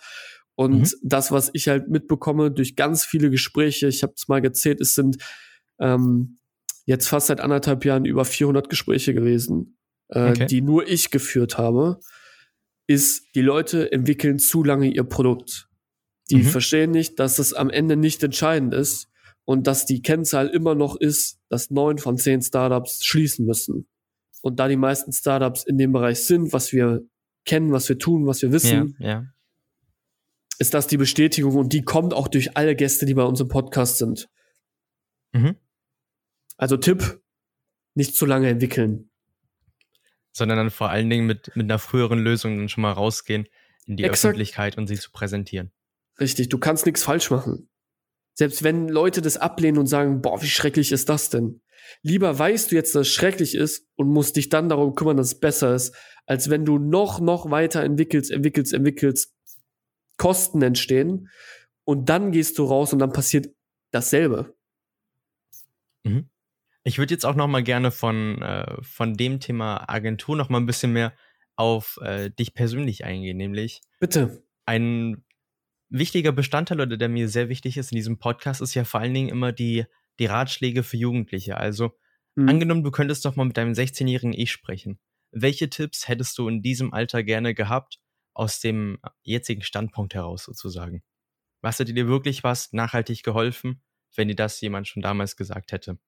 Und 0.55 0.81
mhm. 0.81 0.99
das, 1.03 1.33
was 1.33 1.51
ich 1.53 1.69
halt 1.69 1.89
mitbekomme 1.89 2.51
durch 2.51 2.77
ganz 2.77 3.05
viele 3.05 3.31
Gespräche, 3.31 3.89
ich 3.89 4.03
habe 4.03 4.15
es 4.17 4.29
mal 4.29 4.41
gezählt, 4.41 4.81
es 4.81 4.95
sind 4.95 5.19
ähm, 5.81 6.39
jetzt 6.87 7.09
fast 7.09 7.27
seit 7.27 7.41
anderthalb 7.41 7.85
Jahren 7.85 8.05
über 8.05 8.25
400 8.25 8.69
Gespräche 8.69 9.13
gewesen, 9.13 9.79
äh, 10.09 10.31
okay. 10.31 10.47
die 10.47 10.63
nur 10.63 10.89
ich 10.89 11.11
geführt 11.11 11.59
habe, 11.59 11.99
ist, 12.87 13.35
die 13.35 13.43
Leute 13.43 13.91
entwickeln 13.93 14.39
zu 14.39 14.63
lange 14.63 14.89
ihr 14.89 15.05
Produkt. 15.05 15.69
Die 16.31 16.37
mhm. 16.37 16.45
verstehen 16.45 16.93
nicht, 16.93 17.19
dass 17.19 17.39
es 17.39 17.53
am 17.53 17.69
Ende 17.69 17.97
nicht 17.97 18.23
entscheidend 18.23 18.73
ist 18.73 19.11
und 19.47 19.67
dass 19.69 19.87
die 19.87 20.03
Kennzahl 20.03 20.49
immer 20.49 20.75
noch 20.75 20.97
ist, 20.97 21.39
dass 21.49 21.71
neun 21.71 21.99
von 21.99 22.19
zehn 22.19 22.43
Startups 22.43 23.05
schließen 23.05 23.47
müssen. 23.47 23.89
Und 24.43 24.59
da 24.59 24.69
die 24.69 24.77
meisten 24.77 25.13
Startups 25.13 25.65
in 25.65 25.79
dem 25.79 25.93
Bereich 25.93 26.25
sind, 26.25 26.53
was 26.53 26.73
wir 26.73 27.03
kennen, 27.45 27.73
was 27.73 27.89
wir 27.89 27.97
tun, 27.97 28.27
was 28.27 28.43
wir 28.43 28.53
wissen, 28.53 28.97
ja, 28.99 29.09
ja. 29.09 29.27
ist 30.59 30.75
das 30.75 30.89
die 30.89 30.97
Bestätigung 30.97 31.55
und 31.55 31.73
die 31.73 31.83
kommt 31.83 32.13
auch 32.13 32.27
durch 32.27 32.57
alle 32.57 32.75
Gäste, 32.75 33.07
die 33.07 33.15
bei 33.15 33.23
uns 33.23 33.41
im 33.41 33.47
Podcast 33.47 33.99
sind. 33.99 34.29
Mhm. 35.33 35.55
Also 36.57 36.77
Tipp, 36.77 37.23
nicht 37.95 38.17
zu 38.17 38.27
lange 38.27 38.49
entwickeln. 38.49 39.11
Sondern 40.33 40.59
dann 40.59 40.71
vor 40.71 40.91
allen 40.91 41.09
Dingen 41.09 41.27
mit, 41.27 41.53
mit 41.55 41.65
einer 41.65 41.79
früheren 41.79 42.19
Lösung 42.19 42.59
dann 42.59 42.69
schon 42.69 42.83
mal 42.83 42.93
rausgehen 42.93 43.47
in 43.87 43.97
die 43.97 44.03
Exakt. 44.03 44.33
Öffentlichkeit 44.33 44.77
und 44.77 44.89
sie 44.89 44.97
zu 44.97 45.13
präsentieren. 45.13 45.71
Richtig, 46.19 46.49
du 46.49 46.59
kannst 46.59 46.85
nichts 46.85 47.05
falsch 47.05 47.31
machen. 47.31 47.69
Selbst 48.39 48.63
wenn 48.63 48.89
Leute 48.89 49.23
das 49.23 49.39
ablehnen 49.39 49.79
und 49.79 49.87
sagen, 49.87 50.21
boah, 50.21 50.43
wie 50.43 50.47
schrecklich 50.47 50.93
ist 50.93 51.09
das 51.09 51.31
denn? 51.31 51.63
Lieber 52.03 52.39
weißt 52.39 52.71
du 52.71 52.77
jetzt, 52.77 52.95
dass 52.95 53.07
es 53.07 53.13
schrecklich 53.13 53.55
ist 53.55 53.89
und 53.97 54.09
musst 54.09 54.37
dich 54.37 54.51
dann 54.51 54.69
darum 54.69 54.95
kümmern, 54.95 55.17
dass 55.17 55.29
es 55.29 55.41
besser 55.41 55.75
ist, 55.75 55.95
als 56.27 56.51
wenn 56.51 56.65
du 56.65 56.79
noch, 56.79 57.21
noch 57.21 57.51
weiter 57.51 57.83
entwickelst, 57.83 58.31
entwickelst, 58.31 58.75
entwickelst, 58.75 59.35
Kosten 60.19 60.63
entstehen 60.63 61.31
und 61.85 62.09
dann 62.09 62.31
gehst 62.31 62.59
du 62.59 62.65
raus 62.65 62.93
und 62.93 62.99
dann 62.99 63.13
passiert 63.13 63.55
dasselbe. 63.91 64.55
Mhm. 66.05 66.29
Ich 66.85 66.99
würde 66.99 67.15
jetzt 67.15 67.25
auch 67.25 67.35
noch 67.35 67.49
mal 67.49 67.63
gerne 67.63 67.91
von, 67.91 68.43
äh, 68.43 68.83
von 68.83 69.15
dem 69.15 69.41
Thema 69.41 69.89
Agentur 69.89 70.37
noch 70.37 70.49
mal 70.49 70.59
ein 70.59 70.67
bisschen 70.67 70.93
mehr 70.93 71.15
auf 71.57 71.99
äh, 72.03 72.31
dich 72.31 72.55
persönlich 72.55 73.05
eingehen, 73.05 73.37
nämlich 73.37 73.81
Bitte. 73.99 74.43
Ein 74.67 75.25
wichtiger 75.89 76.33
Bestandteil 76.33 76.81
oder 76.81 76.97
der 76.97 77.09
mir 77.09 77.29
sehr 77.29 77.49
wichtig 77.49 77.77
ist 77.77 77.93
in 77.93 77.97
diesem 77.97 78.19
Podcast 78.19 78.61
ist 78.61 78.75
ja 78.75 78.85
vor 78.85 79.01
allen 79.01 79.15
Dingen 79.15 79.29
immer 79.29 79.53
die, 79.53 79.85
die 80.19 80.27
Ratschläge 80.27 80.83
für 80.83 80.97
Jugendliche. 80.97 81.57
Also 81.57 81.93
mhm. 82.35 82.49
angenommen, 82.49 82.85
du 82.85 82.91
könntest 82.91 83.25
doch 83.25 83.37
mal 83.37 83.45
mit 83.45 83.57
deinem 83.57 83.73
16-jährigen 83.73 84.33
Ich 84.33 84.51
sprechen. 84.51 84.99
Welche 85.31 85.69
Tipps 85.71 86.09
hättest 86.09 86.39
du 86.39 86.49
in 86.49 86.63
diesem 86.63 86.93
Alter 86.93 87.23
gerne 87.23 87.55
gehabt, 87.55 87.99
aus 88.35 88.61
dem 88.61 88.99
jetzigen 89.23 89.63
Standpunkt 89.63 90.15
heraus 90.15 90.45
sozusagen? 90.45 91.03
Was 91.63 91.79
hätte 91.79 91.95
dir 91.95 92.07
wirklich 92.07 92.45
was 92.45 92.73
nachhaltig 92.73 93.23
geholfen, 93.23 93.83
wenn 94.15 94.29
dir 94.29 94.37
das 94.37 94.61
jemand 94.61 94.89
schon 94.89 95.03
damals 95.03 95.37
gesagt 95.37 95.73
hätte? 95.73 95.99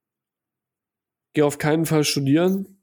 Geh 1.33 1.43
auf 1.43 1.59
keinen 1.59 1.87
Fall 1.87 2.05
studieren, 2.05 2.83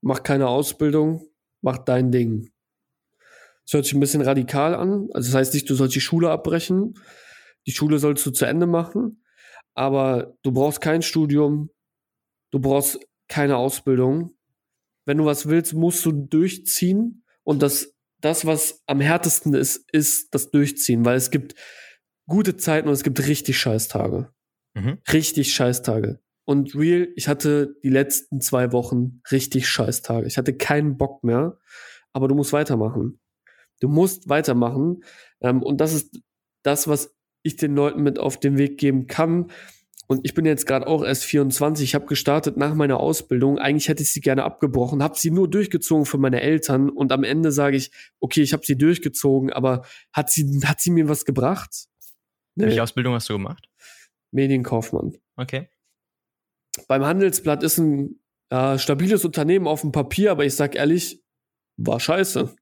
mach 0.00 0.22
keine 0.22 0.48
Ausbildung, 0.48 1.26
mach 1.62 1.78
dein 1.78 2.12
Ding. 2.12 2.52
Das 3.70 3.74
hört 3.74 3.84
sich 3.84 3.94
ein 3.94 4.00
bisschen 4.00 4.22
radikal 4.22 4.74
an. 4.74 5.10
Also 5.12 5.28
das 5.28 5.34
heißt 5.36 5.54
nicht, 5.54 5.70
du 5.70 5.76
sollst 5.76 5.94
die 5.94 6.00
Schule 6.00 6.28
abbrechen. 6.28 6.94
Die 7.68 7.70
Schule 7.70 8.00
sollst 8.00 8.26
du 8.26 8.32
zu 8.32 8.44
Ende 8.44 8.66
machen. 8.66 9.22
Aber 9.74 10.36
du 10.42 10.50
brauchst 10.50 10.80
kein 10.80 11.02
Studium. 11.02 11.70
Du 12.50 12.58
brauchst 12.58 12.98
keine 13.28 13.58
Ausbildung. 13.58 14.36
Wenn 15.06 15.18
du 15.18 15.24
was 15.24 15.48
willst, 15.48 15.72
musst 15.72 16.04
du 16.04 16.10
durchziehen. 16.10 17.22
Und 17.44 17.62
das, 17.62 17.94
das, 18.20 18.44
was 18.44 18.82
am 18.86 19.00
härtesten 19.00 19.54
ist, 19.54 19.88
ist 19.92 20.34
das 20.34 20.50
Durchziehen. 20.50 21.04
Weil 21.04 21.16
es 21.16 21.30
gibt 21.30 21.54
gute 22.26 22.56
Zeiten 22.56 22.88
und 22.88 22.94
es 22.94 23.04
gibt 23.04 23.24
richtig 23.24 23.60
Scheißtage. 23.60 24.32
Mhm. 24.74 24.98
Richtig 25.12 25.54
Scheißtage. 25.54 26.18
Und 26.44 26.74
real, 26.74 27.06
ich 27.14 27.28
hatte 27.28 27.76
die 27.84 27.90
letzten 27.90 28.40
zwei 28.40 28.72
Wochen 28.72 29.22
richtig 29.30 29.68
Scheißtage. 29.68 30.26
Ich 30.26 30.38
hatte 30.38 30.56
keinen 30.56 30.96
Bock 30.96 31.22
mehr. 31.22 31.56
Aber 32.12 32.26
du 32.26 32.34
musst 32.34 32.52
weitermachen. 32.52 33.19
Du 33.80 33.88
musst 33.88 34.28
weitermachen. 34.28 35.02
Ähm, 35.40 35.62
und 35.62 35.80
das 35.80 35.92
ist 35.92 36.20
das, 36.62 36.88
was 36.88 37.14
ich 37.42 37.56
den 37.56 37.74
Leuten 37.74 38.02
mit 38.02 38.18
auf 38.18 38.38
den 38.38 38.58
Weg 38.58 38.78
geben 38.78 39.06
kann. 39.06 39.50
Und 40.06 40.24
ich 40.24 40.34
bin 40.34 40.44
jetzt 40.44 40.66
gerade 40.66 40.88
auch 40.88 41.04
erst 41.04 41.24
24. 41.24 41.84
Ich 41.84 41.94
habe 41.94 42.06
gestartet 42.06 42.56
nach 42.56 42.74
meiner 42.74 42.98
Ausbildung. 42.98 43.58
Eigentlich 43.58 43.88
hätte 43.88 44.02
ich 44.02 44.12
sie 44.12 44.20
gerne 44.20 44.42
abgebrochen, 44.42 45.04
habe 45.04 45.16
sie 45.16 45.30
nur 45.30 45.48
durchgezogen 45.48 46.04
für 46.04 46.18
meine 46.18 46.40
Eltern. 46.40 46.90
Und 46.90 47.12
am 47.12 47.22
Ende 47.22 47.52
sage 47.52 47.76
ich, 47.76 47.92
okay, 48.18 48.42
ich 48.42 48.52
habe 48.52 48.66
sie 48.66 48.76
durchgezogen, 48.76 49.52
aber 49.52 49.84
hat 50.12 50.30
sie, 50.30 50.60
hat 50.64 50.80
sie 50.80 50.90
mir 50.90 51.08
was 51.08 51.24
gebracht? 51.24 51.86
Nee. 52.56 52.66
Welche 52.66 52.82
Ausbildung 52.82 53.14
hast 53.14 53.28
du 53.28 53.34
gemacht? 53.34 53.68
Medienkaufmann. 54.32 55.16
Okay. 55.36 55.68
Beim 56.88 57.04
Handelsblatt 57.04 57.62
ist 57.62 57.78
ein 57.78 58.20
äh, 58.50 58.78
stabiles 58.78 59.24
Unternehmen 59.24 59.68
auf 59.68 59.82
dem 59.82 59.92
Papier, 59.92 60.32
aber 60.32 60.44
ich 60.44 60.56
sag 60.56 60.74
ehrlich, 60.74 61.22
war 61.76 62.00
scheiße. 62.00 62.54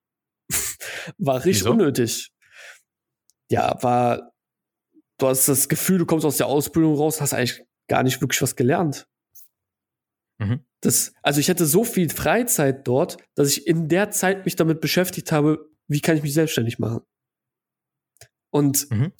War 1.16 1.36
richtig 1.36 1.62
Wieso? 1.62 1.70
unnötig. 1.70 2.30
Ja, 3.50 3.82
war, 3.82 4.32
du 5.18 5.28
hast 5.28 5.48
das 5.48 5.68
Gefühl, 5.68 5.98
du 5.98 6.06
kommst 6.06 6.26
aus 6.26 6.36
der 6.36 6.46
Ausbildung 6.46 6.94
raus, 6.94 7.20
hast 7.20 7.34
eigentlich 7.34 7.64
gar 7.88 8.02
nicht 8.02 8.20
wirklich 8.20 8.42
was 8.42 8.56
gelernt. 8.56 9.08
Mhm. 10.38 10.64
Das, 10.80 11.12
also 11.22 11.40
ich 11.40 11.50
hatte 11.50 11.66
so 11.66 11.82
viel 11.84 12.10
Freizeit 12.10 12.86
dort, 12.86 13.16
dass 13.34 13.48
ich 13.48 13.66
in 13.66 13.88
der 13.88 14.10
Zeit 14.10 14.44
mich 14.44 14.56
damit 14.56 14.80
beschäftigt 14.80 15.32
habe, 15.32 15.68
wie 15.88 16.00
kann 16.00 16.16
ich 16.16 16.22
mich 16.22 16.34
selbstständig 16.34 16.78
machen. 16.78 17.00
Und 18.50 18.90
mhm. 18.90 19.12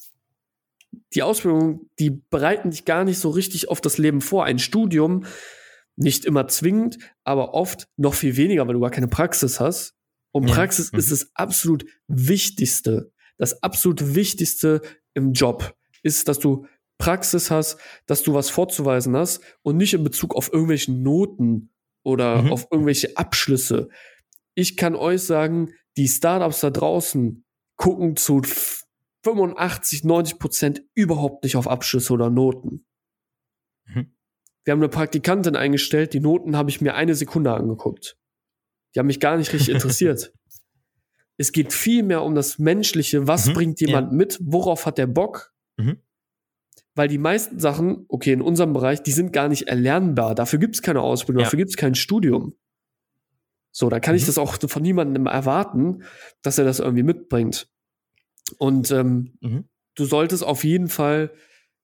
die 1.15 1.23
Ausbildung, 1.23 1.91
die 1.99 2.11
bereiten 2.11 2.71
dich 2.71 2.85
gar 2.85 3.05
nicht 3.05 3.19
so 3.19 3.31
richtig 3.31 3.69
auf 3.69 3.81
das 3.81 3.99
Leben 3.99 4.21
vor. 4.21 4.45
Ein 4.45 4.59
Studium, 4.59 5.25
nicht 5.97 6.25
immer 6.25 6.47
zwingend, 6.47 6.99
aber 7.25 7.55
oft 7.55 7.89
noch 7.97 8.15
viel 8.15 8.37
weniger, 8.37 8.67
weil 8.67 8.75
du 8.75 8.81
gar 8.81 8.91
keine 8.91 9.09
Praxis 9.09 9.59
hast. 9.59 9.95
Und 10.39 10.51
Praxis 10.51 10.91
ja. 10.93 10.99
ist 10.99 11.07
mhm. 11.07 11.11
das 11.11 11.31
absolut 11.35 11.85
Wichtigste. 12.07 13.13
Das 13.37 13.63
absolut 13.63 14.15
Wichtigste 14.15 14.83
im 15.15 15.33
Job 15.33 15.77
ist, 16.03 16.29
dass 16.29 16.39
du 16.39 16.67
Praxis 16.99 17.51
hast, 17.51 17.79
dass 18.07 18.23
du 18.23 18.35
was 18.35 18.51
vorzuweisen 18.51 19.17
hast 19.17 19.41
und 19.63 19.77
nicht 19.77 19.95
in 19.95 20.03
Bezug 20.03 20.35
auf 20.35 20.53
irgendwelche 20.53 20.93
Noten 20.93 21.71
oder 22.05 22.43
mhm. 22.43 22.53
auf 22.53 22.67
irgendwelche 22.71 23.17
Abschlüsse. 23.17 23.89
Ich 24.55 24.77
kann 24.77 24.97
euch 24.97 25.23
sagen, 25.23 25.73
die 25.97 26.09
Startups 26.09 26.61
da 26.61 26.71
draußen 26.71 27.45
gucken 27.77 28.17
zu 28.17 28.43
85, 29.25 30.05
90 30.05 30.39
Prozent 30.39 30.83
überhaupt 30.95 31.45
nicht 31.45 31.57
auf 31.57 31.69
Abschlüsse 31.69 32.13
oder 32.13 32.31
Noten. 32.31 32.87
Mhm. 33.87 34.17
Wir 34.65 34.73
haben 34.73 34.81
eine 34.81 34.89
Praktikantin 34.89 35.57
eingestellt, 35.57 36.13
die 36.13 36.21
Noten 36.21 36.57
habe 36.57 36.71
ich 36.71 36.81
mir 36.81 36.95
eine 36.95 37.15
Sekunde 37.15 37.53
angeguckt. 37.53 38.19
Die 38.95 38.99
haben 38.99 39.07
mich 39.07 39.21
gar 39.21 39.37
nicht 39.37 39.53
richtig 39.53 39.69
interessiert. 39.75 40.33
es 41.39 41.53
geht 41.53 41.73
viel 41.73 42.03
mehr 42.03 42.23
um 42.23 42.35
das 42.35 42.59
Menschliche. 42.59 43.27
Was 43.27 43.47
mhm, 43.47 43.55
bringt 43.55 43.81
jemand 43.81 44.11
ja. 44.11 44.17
mit? 44.17 44.39
Worauf 44.43 44.85
hat 44.85 44.99
der 44.99 45.07
Bock? 45.07 45.55
Mhm. 45.77 46.03
Weil 46.95 47.09
die 47.09 47.19
meisten 47.19 47.61
Sachen, 47.61 48.05
okay, 48.09 48.33
in 48.33 48.43
unserem 48.43 48.73
Bereich, 48.73 49.03
die 49.03 49.13
sind 49.13 49.33
gar 49.33 49.49
nicht 49.49 49.69
erlernbar. 49.69 50.35
Dafür 50.35 50.59
gibt 50.59 50.75
es 50.75 50.83
keine 50.83 51.01
Ausbildung, 51.01 51.41
ja. 51.41 51.45
dafür 51.47 51.59
gibt 51.59 51.71
es 51.71 51.77
kein 51.77 51.95
Studium. 51.95 52.55
So, 53.71 53.89
da 53.89 54.01
kann 54.01 54.15
mhm. 54.15 54.19
ich 54.19 54.27
das 54.27 54.37
auch 54.37 54.57
von 54.61 54.83
niemandem 54.83 55.27
erwarten, 55.27 56.03
dass 56.43 56.59
er 56.59 56.65
das 56.65 56.81
irgendwie 56.81 57.05
mitbringt. 57.05 57.71
Und 58.59 58.91
ähm, 58.91 59.37
mhm. 59.41 59.69
du 59.95 60.05
solltest 60.05 60.43
auf 60.43 60.65
jeden 60.65 60.89
Fall 60.89 61.33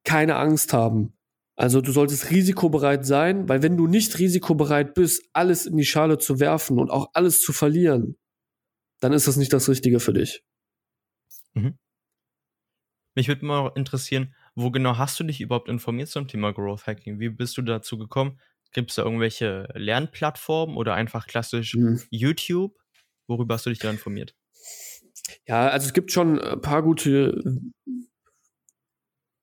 keine 0.02 0.34
Angst 0.34 0.72
haben. 0.72 1.16
Also 1.56 1.80
du 1.80 1.92
solltest 1.92 2.30
risikobereit 2.30 3.06
sein, 3.06 3.48
weil 3.48 3.62
wenn 3.62 3.76
du 3.76 3.86
nicht 3.86 4.18
risikobereit 4.18 4.94
bist, 4.94 5.22
alles 5.32 5.66
in 5.66 5.76
die 5.76 5.84
Schale 5.84 6.18
zu 6.18 6.40
werfen 6.40 6.78
und 6.78 6.90
auch 6.90 7.10
alles 7.12 7.40
zu 7.40 7.52
verlieren, 7.52 8.16
dann 9.00 9.12
ist 9.12 9.28
das 9.28 9.36
nicht 9.36 9.52
das 9.52 9.68
Richtige 9.68 10.00
für 10.00 10.12
dich. 10.12 10.42
Mhm. 11.54 11.78
Mich 13.14 13.28
würde 13.28 13.44
mal 13.44 13.70
interessieren, 13.76 14.34
wo 14.56 14.70
genau 14.70 14.98
hast 14.98 15.18
du 15.20 15.24
dich 15.24 15.40
überhaupt 15.40 15.68
informiert 15.68 16.08
zum 16.08 16.26
Thema 16.26 16.52
Growth 16.52 16.86
Hacking? 16.86 17.20
Wie 17.20 17.28
bist 17.28 17.56
du 17.56 17.62
dazu 17.62 17.98
gekommen? 17.98 18.40
Gibt 18.72 18.90
es 18.90 18.96
da 18.96 19.04
irgendwelche 19.04 19.68
Lernplattformen 19.74 20.76
oder 20.76 20.94
einfach 20.94 21.28
klassisch 21.28 21.74
mhm. 21.74 22.02
YouTube? 22.10 22.76
Worüber 23.28 23.54
hast 23.54 23.66
du 23.66 23.70
dich 23.70 23.78
da 23.78 23.90
informiert? 23.90 24.34
Ja, 25.46 25.68
also 25.68 25.86
es 25.86 25.92
gibt 25.92 26.10
schon 26.10 26.40
ein 26.40 26.60
paar 26.60 26.82
gute 26.82 27.40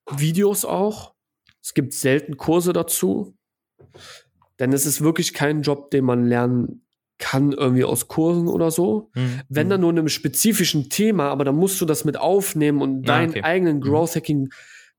Videos 0.10 0.66
auch. 0.66 1.16
Es 1.64 1.74
gibt 1.74 1.94
selten 1.94 2.38
Kurse 2.38 2.74
dazu, 2.74 3.36
denn 4.60 4.74
es 4.74 4.86
ist 4.86 5.02
wirklich 5.02 5.34
kein 5.34 5.62
Job, 5.62 5.92
den 5.92 6.06
man 6.06 6.26
lernen 6.26 6.86
kann, 7.18 7.52
irgendwie 7.52 7.84
aus 7.84 8.08
Kursen 8.08 8.48
oder 8.48 8.72
so. 8.72 9.12
Mhm. 9.14 9.42
Wenn 9.48 9.70
dann 9.70 9.82
nur 9.82 9.92
in 9.92 10.00
einem 10.00 10.08
spezifischen 10.08 10.90
Thema, 10.90 11.30
aber 11.30 11.46
dann 11.46 11.56
musst 11.56 11.80
du 11.80 11.86
das 11.86 12.04
mit 12.04 12.18
aufnehmen 12.18 12.82
und 12.82 13.08
ah, 13.10 13.14
deinen 13.14 13.30
okay. 13.30 13.44
eigenen 13.44 13.78
mhm. 13.78 13.82
Growth 13.82 14.16
Hacking 14.16 14.50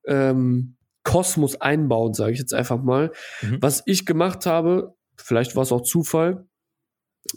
ähm, 0.06 0.76
Kosmos 1.02 1.60
einbauen, 1.60 2.14
sage 2.14 2.32
ich 2.32 2.38
jetzt 2.38 2.54
einfach 2.54 2.80
mal. 2.80 3.10
Mhm. 3.42 3.58
Was 3.60 3.82
ich 3.86 4.06
gemacht 4.06 4.46
habe, 4.46 4.94
vielleicht 5.16 5.56
war 5.56 5.64
es 5.64 5.72
auch 5.72 5.82
Zufall, 5.82 6.46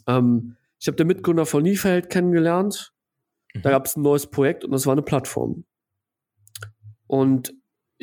ähm, 0.08 0.56
ich 0.80 0.88
habe 0.88 0.98
den 0.98 1.08
Mitgründer 1.08 1.46
von 1.46 1.64
Niefeld 1.64 2.10
kennengelernt. 2.10 2.94
Da 3.54 3.70
mhm. 3.70 3.74
gab 3.74 3.86
es 3.86 3.96
ein 3.96 4.02
neues 4.02 4.28
Projekt 4.28 4.64
und 4.64 4.72
das 4.72 4.86
war 4.86 4.94
eine 4.94 5.02
Plattform. 5.02 5.66
Und 7.08 7.54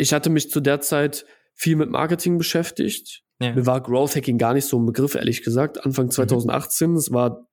ich 0.03 0.13
hatte 0.13 0.31
mich 0.31 0.51
zu 0.51 0.61
der 0.61 0.81
Zeit 0.81 1.25
viel 1.55 1.77
mit 1.77 1.91
Marketing 1.91 2.37
beschäftigt. 2.37 3.23
Ja. 3.41 3.55
Mir 3.55 3.67
war 3.67 3.81
Growth 3.81 4.17
Hacking 4.17 4.37
gar 4.37 4.53
nicht 4.53 4.67
so 4.67 4.79
ein 4.79 4.85
Begriff, 4.85 5.15
ehrlich 5.15 5.43
gesagt. 5.43 5.85
Anfang 5.85 6.11
2018, 6.11 6.91
mhm. 6.91 6.97
es 6.97 7.13
war 7.13 7.49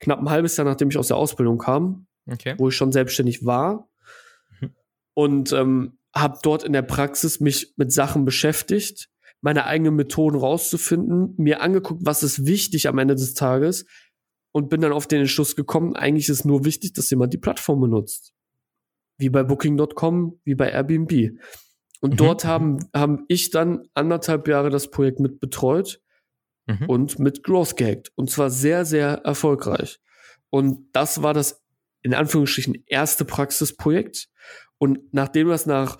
knapp 0.00 0.20
ein 0.20 0.30
halbes 0.30 0.56
Jahr, 0.56 0.64
nachdem 0.64 0.88
ich 0.88 0.96
aus 0.96 1.08
der 1.08 1.18
Ausbildung 1.18 1.58
kam, 1.58 2.06
okay. 2.26 2.54
wo 2.56 2.68
ich 2.68 2.76
schon 2.76 2.92
selbstständig 2.92 3.44
war. 3.44 3.90
Mhm. 4.58 4.74
Und 5.12 5.52
ähm, 5.52 5.98
habe 6.14 6.38
dort 6.42 6.64
in 6.64 6.72
der 6.72 6.82
Praxis 6.82 7.40
mich 7.40 7.74
mit 7.76 7.92
Sachen 7.92 8.24
beschäftigt, 8.24 9.10
meine 9.42 9.66
eigenen 9.66 9.96
Methoden 9.96 10.38
rauszufinden, 10.38 11.34
mir 11.36 11.60
angeguckt, 11.60 12.00
was 12.04 12.22
ist 12.22 12.46
wichtig 12.46 12.88
am 12.88 12.98
Ende 12.98 13.14
des 13.14 13.34
Tages 13.34 13.84
und 14.52 14.70
bin 14.70 14.80
dann 14.80 14.92
auf 14.92 15.06
den 15.06 15.20
Entschluss 15.20 15.56
gekommen, 15.56 15.94
eigentlich 15.94 16.28
ist 16.30 16.44
nur 16.44 16.64
wichtig, 16.64 16.94
dass 16.94 17.10
jemand 17.10 17.32
die 17.34 17.38
Plattform 17.38 17.80
benutzt 17.80 18.32
wie 19.20 19.28
bei 19.28 19.42
Booking.com, 19.42 20.40
wie 20.44 20.54
bei 20.54 20.70
Airbnb. 20.70 21.38
Und 22.00 22.12
mhm. 22.12 22.16
dort 22.16 22.44
haben, 22.44 22.88
haben 22.94 23.24
ich 23.28 23.50
dann 23.50 23.88
anderthalb 23.94 24.48
Jahre 24.48 24.70
das 24.70 24.90
Projekt 24.90 25.20
mit 25.20 25.40
betreut 25.40 26.00
mhm. 26.66 26.88
und 26.88 27.18
mit 27.18 27.42
Growth 27.42 27.76
gehackt. 27.76 28.10
Und 28.16 28.30
zwar 28.30 28.50
sehr, 28.50 28.84
sehr 28.84 29.22
erfolgreich. 29.24 30.00
Und 30.48 30.88
das 30.92 31.22
war 31.22 31.34
das 31.34 31.62
in 32.02 32.14
Anführungsstrichen 32.14 32.82
erste 32.86 33.24
Praxisprojekt. 33.24 34.28
Und 34.78 35.12
nachdem 35.12 35.48
das 35.48 35.66
nach 35.66 35.98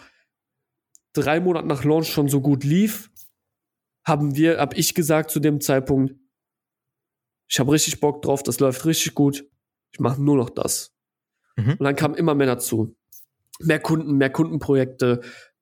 drei 1.12 1.40
Monaten 1.40 1.68
nach 1.68 1.85
Launch 1.85 2.09
schon 2.09 2.28
so 2.28 2.40
gut 2.40 2.64
lief, 2.64 3.11
haben 4.04 4.35
wir, 4.35 4.59
hab 4.59 4.76
ich 4.76 4.94
gesagt 4.94 5.30
zu 5.30 5.40
dem 5.40 5.61
Zeitpunkt, 5.61 6.14
ich 7.48 7.59
habe 7.59 7.72
richtig 7.72 8.00
Bock 8.00 8.22
drauf, 8.22 8.42
das 8.42 8.61
läuft 8.61 8.87
richtig 8.87 9.14
gut, 9.14 9.44
ich 9.92 10.00
mache 10.00 10.22
nur 10.22 10.37
noch 10.37 10.50
das. 10.50 10.94
Mhm. 11.56 11.72
Und 11.72 11.83
dann 11.83 11.96
kam 11.96 12.14
immer 12.14 12.35
mehr 12.35 12.46
dazu. 12.46 12.96
Mehr 13.62 13.81
Kunden, 13.81 14.16
mehr 14.16 14.31
Kundenprojekte 14.31 15.20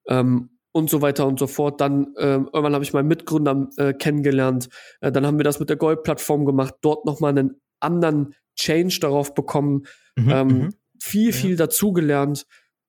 ähm, 0.08 0.50
und 0.72 0.90
so 0.90 1.02
weiter 1.02 1.26
und 1.26 1.38
so 1.38 1.46
fort. 1.46 1.80
Dann 1.80 2.14
ähm, 2.18 2.48
irgendwann 2.52 2.74
habe 2.74 2.84
ich 2.84 2.92
meinen 2.92 3.08
Mitgründer 3.08 3.68
äh, 3.76 3.92
kennengelernt. 3.92 4.68
Äh, 5.00 5.12
dann 5.12 5.26
haben 5.26 5.38
wir 5.38 5.44
das 5.44 5.60
mit 5.60 5.68
der 5.68 5.76
Gold-Plattform 5.76 6.44
gemacht, 6.44 6.74
dort 6.80 7.04
nochmal 7.04 7.30
einen 7.30 7.60
anderen 7.80 8.34
Change 8.56 8.98
darauf 9.00 9.34
bekommen, 9.34 9.84
mhm, 10.16 10.30
ähm, 10.30 10.46
mhm. 10.48 10.74
viel, 11.00 11.32
viel 11.32 11.50
ja. 11.52 11.56
dazugelernt. 11.56 12.46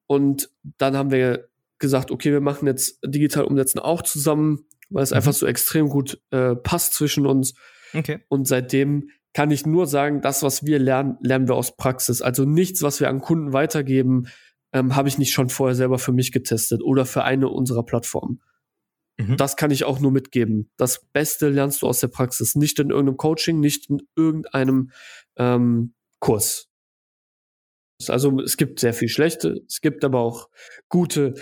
Und 0.08 0.50
dann 0.78 0.98
haben 0.98 1.12
wir 1.12 1.50
gesagt, 1.78 2.12
okay, 2.12 2.32
wir 2.32 2.41
machen 2.41 2.67
jetzt 2.67 3.00
digital 3.06 3.45
umsetzen 3.45 3.80
auch 3.80 4.02
zusammen, 4.02 4.65
weil 4.89 5.04
es 5.04 5.12
mhm. 5.12 5.17
einfach 5.17 5.34
so 5.34 5.45
extrem 5.45 5.89
gut 5.89 6.22
äh, 6.32 6.56
passt 6.56 6.93
zwischen 6.93 7.26
uns. 7.26 7.54
Okay. 7.93 8.19
Und 8.28 8.48
seitdem 8.48 9.10
kann 9.34 9.52
ich 9.52 9.65
nur 9.65 9.86
sagen, 9.86 10.22
das, 10.22 10.43
was 10.43 10.65
wir 10.65 10.80
lernen, 10.80 11.17
lernen 11.22 11.48
wir 11.48 11.56
aus 11.56 11.78
Praxis. 11.78 12.22
Also 12.22 12.45
nichts, 12.45 12.82
was 12.82 13.00
wir 13.00 13.10
an 13.10 13.22
Kunden 13.22 13.54
weitergeben, 13.54 14.28
ähm, 14.73 14.95
habe 14.95 15.08
ich 15.08 15.17
nicht 15.17 15.32
schon 15.32 15.49
vorher 15.49 15.75
selber 15.75 15.99
für 15.99 16.12
mich 16.12 16.32
getestet 16.32 16.84
oder 16.84 17.05
für 17.05 17.23
eine 17.23 17.49
unserer 17.49 17.84
Plattformen. 17.84 18.41
Mhm. 19.19 19.38
Das 19.38 19.58
kann 19.58 19.71
ich 19.71 19.84
auch 19.84 19.99
nur 19.99 20.12
mitgeben. 20.12 20.71
Das 20.77 21.05
Beste 21.12 21.49
lernst 21.49 21.82
du 21.82 21.88
aus 21.88 21.99
der 21.99 22.08
Praxis, 22.08 22.55
nicht 22.55 22.79
in 22.79 22.89
irgendeinem 22.89 23.17
Coaching, 23.17 23.60
nicht 23.60 23.89
in 23.89 24.01
irgendeinem 24.15 24.91
ähm, 25.36 25.93
Kurs. 26.19 26.69
Also 28.08 28.39
es 28.39 28.55
gibt 28.55 28.79
sehr 28.79 28.93
viel 28.93 29.10
schlechte, 29.10 29.62
es 29.67 29.82
gibt 29.82 30.05
aber 30.05 30.19
auch 30.19 30.49
gute. 30.88 31.34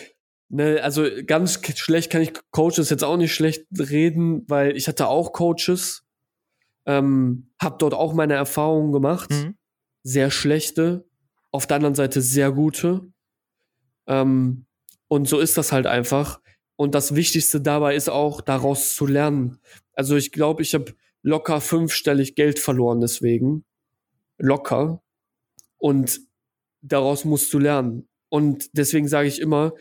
Ne, 0.49 0.81
also 0.81 1.05
ganz 1.25 1.59
schlecht 1.75 2.11
kann 2.11 2.21
ich 2.21 2.33
Coaches 2.51 2.89
jetzt 2.89 3.03
auch 3.03 3.17
nicht 3.17 3.33
schlecht 3.33 3.67
reden, 3.77 4.43
weil 4.47 4.75
ich 4.75 4.87
hatte 4.87 5.07
auch 5.07 5.33
Coaches, 5.33 6.03
ähm, 6.85 7.51
habe 7.61 7.75
dort 7.77 7.93
auch 7.93 8.13
meine 8.13 8.33
Erfahrungen 8.33 8.91
gemacht, 8.91 9.29
mhm. 9.29 9.55
sehr 10.03 10.31
schlechte, 10.31 11.05
auf 11.51 11.67
der 11.67 11.75
anderen 11.75 11.95
Seite 11.95 12.21
sehr 12.21 12.51
gute. 12.51 13.11
Ähm, 14.07 14.65
und 15.07 15.27
so 15.27 15.39
ist 15.39 15.57
das 15.57 15.71
halt 15.71 15.87
einfach. 15.87 16.41
Und 16.75 16.95
das 16.95 17.15
Wichtigste 17.15 17.61
dabei 17.61 17.95
ist 17.95 18.09
auch, 18.09 18.41
daraus 18.41 18.95
zu 18.95 19.05
lernen. 19.05 19.59
Also 19.93 20.15
ich 20.15 20.31
glaube, 20.31 20.61
ich 20.61 20.73
habe 20.73 20.93
locker 21.23 21.59
fünfstellig 21.61 22.35
Geld 22.35 22.59
verloren 22.59 23.01
deswegen. 23.01 23.65
Locker. 24.37 25.01
Und 25.77 26.21
daraus 26.81 27.25
musst 27.25 27.53
du 27.53 27.59
lernen. 27.59 28.07
Und 28.29 28.69
deswegen 28.73 29.07
sage 29.07 29.27
ich 29.27 29.39
immer, 29.39 29.73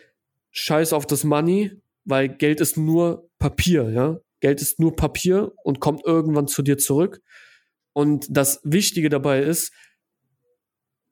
scheiß 0.52 0.92
auf 0.92 1.06
das 1.06 1.24
Money, 1.24 1.72
weil 2.04 2.28
Geld 2.28 2.60
ist 2.60 2.76
nur 2.76 3.28
Papier, 3.38 3.90
ja. 3.90 4.20
Geld 4.40 4.60
ist 4.62 4.78
nur 4.78 4.94
Papier 4.94 5.52
und 5.64 5.80
kommt 5.80 6.04
irgendwann 6.04 6.46
zu 6.46 6.62
dir 6.62 6.78
zurück. 6.78 7.22
Und 7.92 8.26
das 8.28 8.60
Wichtige 8.64 9.08
dabei 9.08 9.40
ist, 9.40 9.72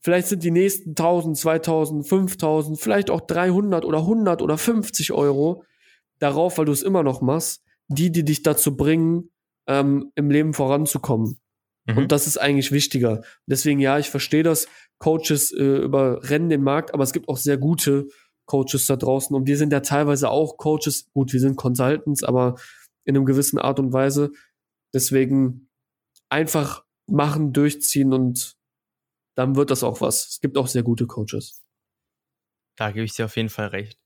vielleicht 0.05 0.29
sind 0.29 0.45
die 0.45 0.51
nächsten 0.51 0.91
1000, 0.91 1.37
2000, 1.37 2.07
5000, 2.07 2.79
vielleicht 2.79 3.11
auch 3.11 3.23
300 3.23 3.85
oder 3.85 3.99
100 3.99 4.43
oder 4.43 4.59
50 4.59 5.13
Euro 5.13 5.65
darauf, 6.19 6.59
weil 6.59 6.67
du 6.67 6.73
es 6.73 6.83
immer 6.83 7.03
noch 7.03 7.23
machst, 7.23 7.65
die, 7.89 8.13
die 8.13 8.25
dich 8.25 8.43
dazu 8.43 8.77
bringen, 8.77 9.31
ähm, 9.67 10.13
im 10.15 10.31
Leben 10.31 10.53
voranzukommen. 10.53 11.41
Mhm. 11.87 11.99
Und 11.99 12.13
das 12.13 12.27
ist 12.27 12.37
eigentlich 12.37 12.71
wichtiger. 12.71 13.23
Deswegen, 13.47 13.81
ja, 13.81 13.99
ich 13.99 14.11
verstehe 14.11 14.43
das. 14.43 14.69
Coaches 14.99 15.53
äh, 15.53 15.79
überrennen 15.79 16.51
den 16.51 16.63
Markt, 16.63 16.95
aber 16.95 17.03
es 17.03 17.13
gibt 17.13 17.29
auch 17.29 17.39
sehr 17.39 17.57
gute 17.57 18.07
Coaches 18.47 18.87
da 18.87 18.97
draußen. 18.97 19.35
Und 19.35 19.47
wir 19.47 19.57
sind 19.57 19.73
ja 19.73 19.81
teilweise 19.81 20.29
auch 20.31 20.59
Coaches. 20.59 21.11
Gut, 21.13 21.33
wir 21.33 21.41
sind 21.41 21.57
Consultants, 21.57 22.23
aber 22.23 22.57
in 23.05 23.17
einem 23.17 23.25
gewissen 23.25 23.59
Art 23.59 23.79
und 23.81 23.93
Weise. 23.93 24.31
Deswegen 24.93 25.69
einfach 26.29 26.85
machen, 27.07 27.53
durchziehen 27.53 28.13
und 28.13 28.57
dann 29.35 29.57
wird 29.57 29.71
das 29.71 29.83
auch 29.83 30.01
was. 30.01 30.29
Es 30.29 30.41
gibt 30.41 30.57
auch 30.57 30.67
sehr 30.67 30.83
gute 30.83 31.07
Coaches. 31.07 31.63
Da 32.77 32.91
gebe 32.91 33.05
ich 33.05 33.15
dir 33.15 33.27
auf 33.27 33.37
jeden 33.37 33.49
Fall 33.49 33.69
recht. 33.69 33.99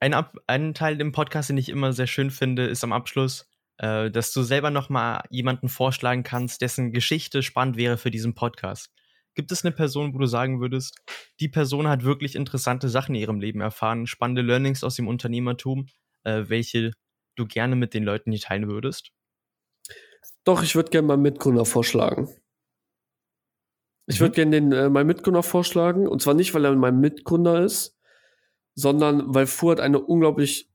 Ein, 0.00 0.14
Ab 0.14 0.36
ein 0.46 0.74
Teil 0.74 1.00
im 1.00 1.12
Podcast, 1.12 1.48
den 1.48 1.58
ich 1.58 1.68
immer 1.68 1.92
sehr 1.92 2.06
schön 2.06 2.30
finde, 2.30 2.66
ist 2.66 2.82
am 2.82 2.92
Abschluss, 2.92 3.48
äh, 3.78 4.10
dass 4.10 4.32
du 4.32 4.42
selber 4.42 4.70
nochmal 4.70 5.22
jemanden 5.30 5.68
vorschlagen 5.68 6.22
kannst, 6.22 6.60
dessen 6.60 6.92
Geschichte 6.92 7.42
spannend 7.42 7.76
wäre 7.76 7.96
für 7.96 8.10
diesen 8.10 8.34
Podcast. 8.34 8.92
Gibt 9.34 9.50
es 9.52 9.64
eine 9.64 9.72
Person, 9.72 10.12
wo 10.12 10.18
du 10.18 10.26
sagen 10.26 10.60
würdest, 10.60 11.00
die 11.40 11.48
Person 11.48 11.88
hat 11.88 12.04
wirklich 12.04 12.34
interessante 12.34 12.88
Sachen 12.88 13.14
in 13.14 13.20
ihrem 13.20 13.40
Leben 13.40 13.60
erfahren, 13.60 14.06
spannende 14.06 14.42
Learnings 14.42 14.84
aus 14.84 14.96
dem 14.96 15.08
Unternehmertum, 15.08 15.86
äh, 16.24 16.44
welche 16.48 16.92
du 17.36 17.46
gerne 17.46 17.76
mit 17.76 17.94
den 17.94 18.04
Leuten 18.04 18.30
hier 18.30 18.40
teilen 18.40 18.68
würdest? 18.68 19.12
Doch, 20.44 20.62
ich 20.62 20.74
würde 20.74 20.90
gerne 20.90 21.08
meinen 21.08 21.22
Mitgründer 21.22 21.64
vorschlagen. 21.64 22.28
Ich 24.06 24.20
würde 24.20 24.32
mhm. 24.32 24.34
gerne 24.34 24.50
den 24.50 24.72
äh, 24.72 24.88
meinen 24.88 25.06
Mitgründer 25.06 25.42
vorschlagen. 25.42 26.06
Und 26.06 26.22
zwar 26.22 26.34
nicht, 26.34 26.54
weil 26.54 26.64
er 26.64 26.74
mein 26.74 27.00
Mitgründer 27.00 27.64
ist, 27.64 27.96
sondern 28.74 29.34
weil 29.34 29.46
Fuhrt 29.46 29.80
eine 29.80 30.00
unglaublich 30.00 30.70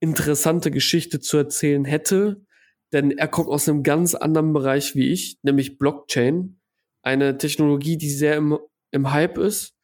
interessante 0.00 0.70
Geschichte 0.70 1.20
zu 1.20 1.36
erzählen 1.36 1.84
hätte. 1.84 2.44
Denn 2.92 3.10
er 3.12 3.28
kommt 3.28 3.48
aus 3.48 3.68
einem 3.68 3.82
ganz 3.82 4.14
anderen 4.14 4.52
Bereich 4.52 4.94
wie 4.94 5.08
ich, 5.08 5.38
nämlich 5.42 5.78
Blockchain. 5.78 6.60
Eine 7.02 7.38
Technologie, 7.38 7.96
die 7.96 8.10
sehr 8.10 8.36
im, 8.36 8.58
im 8.90 9.12
Hype 9.12 9.38
ist, 9.38 9.74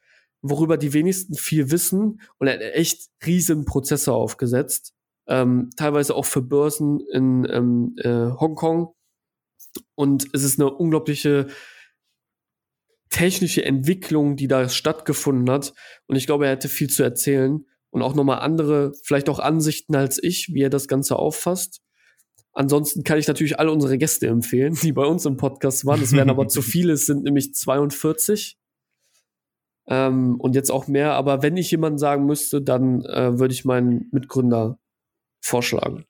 worüber 0.42 0.76
die 0.76 0.92
wenigsten 0.92 1.34
viel 1.34 1.70
wissen. 1.70 2.20
Und 2.38 2.46
er 2.46 2.54
hat 2.54 2.60
echt 2.60 3.08
riesen 3.24 3.64
Prozesse 3.64 4.12
aufgesetzt. 4.12 4.92
Ähm, 5.28 5.70
teilweise 5.76 6.14
auch 6.14 6.24
für 6.24 6.42
Börsen 6.42 7.00
in 7.12 7.46
ähm, 7.50 7.94
äh, 7.98 8.30
Hongkong. 8.38 8.92
Und 9.94 10.28
es 10.32 10.42
ist 10.42 10.60
eine 10.60 10.70
unglaubliche 10.70 11.48
technische 13.16 13.64
Entwicklung, 13.64 14.36
die 14.36 14.46
da 14.46 14.68
stattgefunden 14.68 15.50
hat. 15.50 15.72
Und 16.06 16.16
ich 16.16 16.26
glaube, 16.26 16.44
er 16.44 16.52
hätte 16.52 16.68
viel 16.68 16.90
zu 16.90 17.02
erzählen 17.02 17.64
und 17.88 18.02
auch 18.02 18.14
nochmal 18.14 18.40
andere, 18.40 18.92
vielleicht 19.04 19.30
auch 19.30 19.38
Ansichten 19.38 19.96
als 19.96 20.22
ich, 20.22 20.50
wie 20.52 20.60
er 20.60 20.68
das 20.68 20.86
Ganze 20.86 21.16
auffasst. 21.16 21.80
Ansonsten 22.52 23.04
kann 23.04 23.18
ich 23.18 23.26
natürlich 23.26 23.58
alle 23.58 23.72
unsere 23.72 23.96
Gäste 23.96 24.26
empfehlen, 24.26 24.76
die 24.82 24.92
bei 24.92 25.06
uns 25.06 25.24
im 25.24 25.38
Podcast 25.38 25.86
waren. 25.86 26.02
Es 26.02 26.12
wären 26.12 26.28
aber 26.28 26.46
zu 26.48 26.60
viele, 26.62 26.92
es 26.92 27.06
sind 27.06 27.24
nämlich 27.24 27.54
42. 27.54 28.58
Ähm, 29.88 30.36
und 30.38 30.54
jetzt 30.54 30.70
auch 30.70 30.86
mehr. 30.86 31.14
Aber 31.14 31.42
wenn 31.42 31.56
ich 31.56 31.70
jemanden 31.70 31.98
sagen 31.98 32.26
müsste, 32.26 32.60
dann 32.60 33.02
äh, 33.06 33.38
würde 33.38 33.54
ich 33.54 33.64
meinen 33.64 34.10
Mitgründer 34.12 34.78
vorschlagen. 35.40 36.04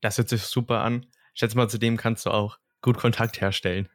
Das 0.00 0.16
hört 0.16 0.30
sich 0.30 0.44
super 0.44 0.80
an. 0.80 1.04
Ich 1.34 1.40
schätze 1.40 1.58
mal, 1.58 1.68
zu 1.68 1.78
dem 1.78 1.98
kannst 1.98 2.24
du 2.24 2.30
auch 2.30 2.58
gut 2.80 2.96
Kontakt 2.96 3.40
herstellen. 3.42 3.90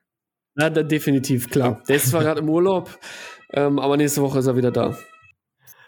Ja, 0.59 0.69
definitiv, 0.69 1.49
klar. 1.49 1.81
Der 1.87 1.95
ist 1.95 2.09
zwar 2.09 2.21
gerade 2.21 2.41
im 2.41 2.49
Urlaub, 2.49 2.99
ähm, 3.53 3.79
aber 3.79 3.95
nächste 3.95 4.21
Woche 4.21 4.39
ist 4.39 4.45
er 4.45 4.57
wieder 4.57 4.71
da. 4.71 4.97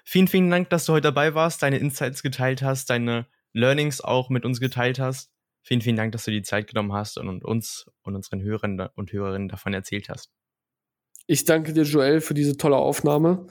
Vielen, 0.06 0.30
vielen 0.30 0.50
Dank, 0.50 0.70
dass 0.70 0.86
du 0.86 0.94
heute 0.94 1.04
dabei 1.04 1.36
warst, 1.36 1.62
deine 1.62 1.78
Insights 1.78 2.24
geteilt 2.24 2.62
hast, 2.62 2.90
deine 2.90 3.28
Learnings 3.54 4.02
auch 4.02 4.30
mit 4.30 4.46
uns 4.46 4.62
geteilt 4.62 4.98
hast. 4.98 5.30
Vielen, 5.62 5.82
vielen 5.82 5.98
Dank, 5.98 6.14
dass 6.14 6.24
du 6.24 6.32
die 6.32 6.42
Zeit 6.42 6.68
genommen 6.68 6.94
hast 6.94 7.18
und 7.18 7.44
uns 7.44 7.86
und 8.02 8.16
unseren 8.16 8.42
Hörern 8.42 8.80
und 8.96 9.12
Hörerinnen 9.12 9.50
davon 9.50 9.74
erzählt 9.74 10.08
hast. 10.10 10.32
Ich 11.28 11.44
danke 11.44 11.74
dir, 11.74 11.84
Joel, 11.84 12.22
für 12.22 12.34
diese 12.34 12.56
tolle 12.56 12.78
Aufnahme. 12.78 13.48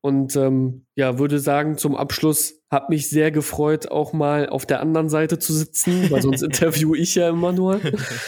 Und 0.00 0.36
ähm, 0.36 0.86
ja, 0.94 1.18
würde 1.18 1.38
sagen, 1.38 1.78
zum 1.78 1.96
Abschluss 1.96 2.60
hat 2.70 2.90
mich 2.90 3.08
sehr 3.08 3.30
gefreut, 3.30 3.90
auch 3.90 4.12
mal 4.12 4.48
auf 4.48 4.66
der 4.66 4.80
anderen 4.80 5.08
Seite 5.08 5.38
zu 5.38 5.52
sitzen, 5.52 6.10
weil 6.10 6.22
sonst 6.22 6.42
interview 6.42 6.94
ich 6.94 7.14
ja 7.14 7.28
immer 7.28 7.52
nur. 7.52 7.80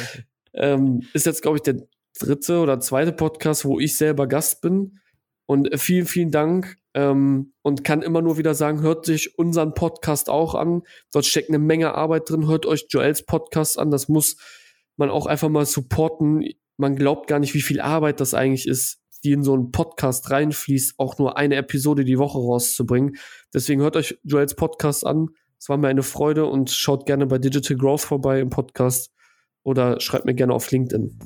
ähm, 0.55 1.03
ist 1.13 1.27
jetzt, 1.27 1.43
glaube 1.43 1.59
ich, 1.59 1.63
der 1.63 1.87
dritte 2.19 2.61
oder 2.61 2.81
zweite 2.81 3.13
Podcast, 3.13 3.65
wo 3.65 3.79
ich 3.79 3.97
selber 3.97 4.27
Gast 4.27 4.61
bin. 4.61 5.01
Und 5.47 5.71
vielen, 5.81 6.07
vielen 6.07 6.31
Dank. 6.31 6.77
Ähm, 6.95 7.53
und 7.63 7.85
kann 7.85 8.03
immer 8.03 8.23
nur 8.23 8.39
wieder 8.39 8.55
sagen, 8.55 8.83
hört 8.83 9.07
sich 9.07 9.39
unseren 9.39 9.75
Podcast 9.75 10.29
auch 10.29 10.55
an. 10.55 10.83
Dort 11.13 11.27
steckt 11.27 11.49
eine 11.49 11.59
Menge 11.59 11.95
Arbeit 11.95 12.29
drin. 12.29 12.49
Hört 12.49 12.67
euch 12.67 12.87
Joels 12.91 13.25
Podcast 13.25 13.79
an. 13.79 13.91
Das 13.91 14.09
muss 14.09 14.37
man 14.97 15.11
auch 15.11 15.27
einfach 15.27 15.49
mal 15.49 15.65
supporten. 15.65 16.45
Man 16.77 16.97
glaubt 16.97 17.27
gar 17.29 17.39
nicht, 17.39 17.55
wie 17.55 17.63
viel 17.63 17.81
Arbeit 17.81 18.21
das 18.21 18.35
eigentlich 18.35 18.67
ist, 18.67 18.99
die 19.25 19.33
in 19.33 19.43
so 19.43 19.55
einen 19.55 19.71
Podcast 19.71 20.31
reinfließt, 20.31 20.95
auch 20.99 21.19
nur 21.19 21.37
eine 21.37 21.57
Episode 21.57 22.05
die 22.05 22.19
Woche 22.19 22.39
rauszubringen. 22.39 23.17
Deswegen 23.55 23.81
hört 23.81 23.97
euch 23.97 24.19
Joels 24.25 24.55
Podcast 24.55 25.07
an. 25.07 25.29
Es 25.59 25.69
war 25.69 25.77
mir 25.77 25.89
eine 25.89 26.03
Freude 26.03 26.47
und 26.47 26.71
schaut 26.71 27.07
gerne 27.07 27.27
bei 27.27 27.39
Digital 27.39 27.77
Growth 27.77 28.03
vorbei 28.03 28.41
im 28.41 28.51
Podcast 28.51 29.13
oder 29.63 30.01
schreibt 30.01 30.25
mir 30.25 30.35
gerne 30.35 30.55
auf 30.55 30.71
LinkedIn. 30.71 31.19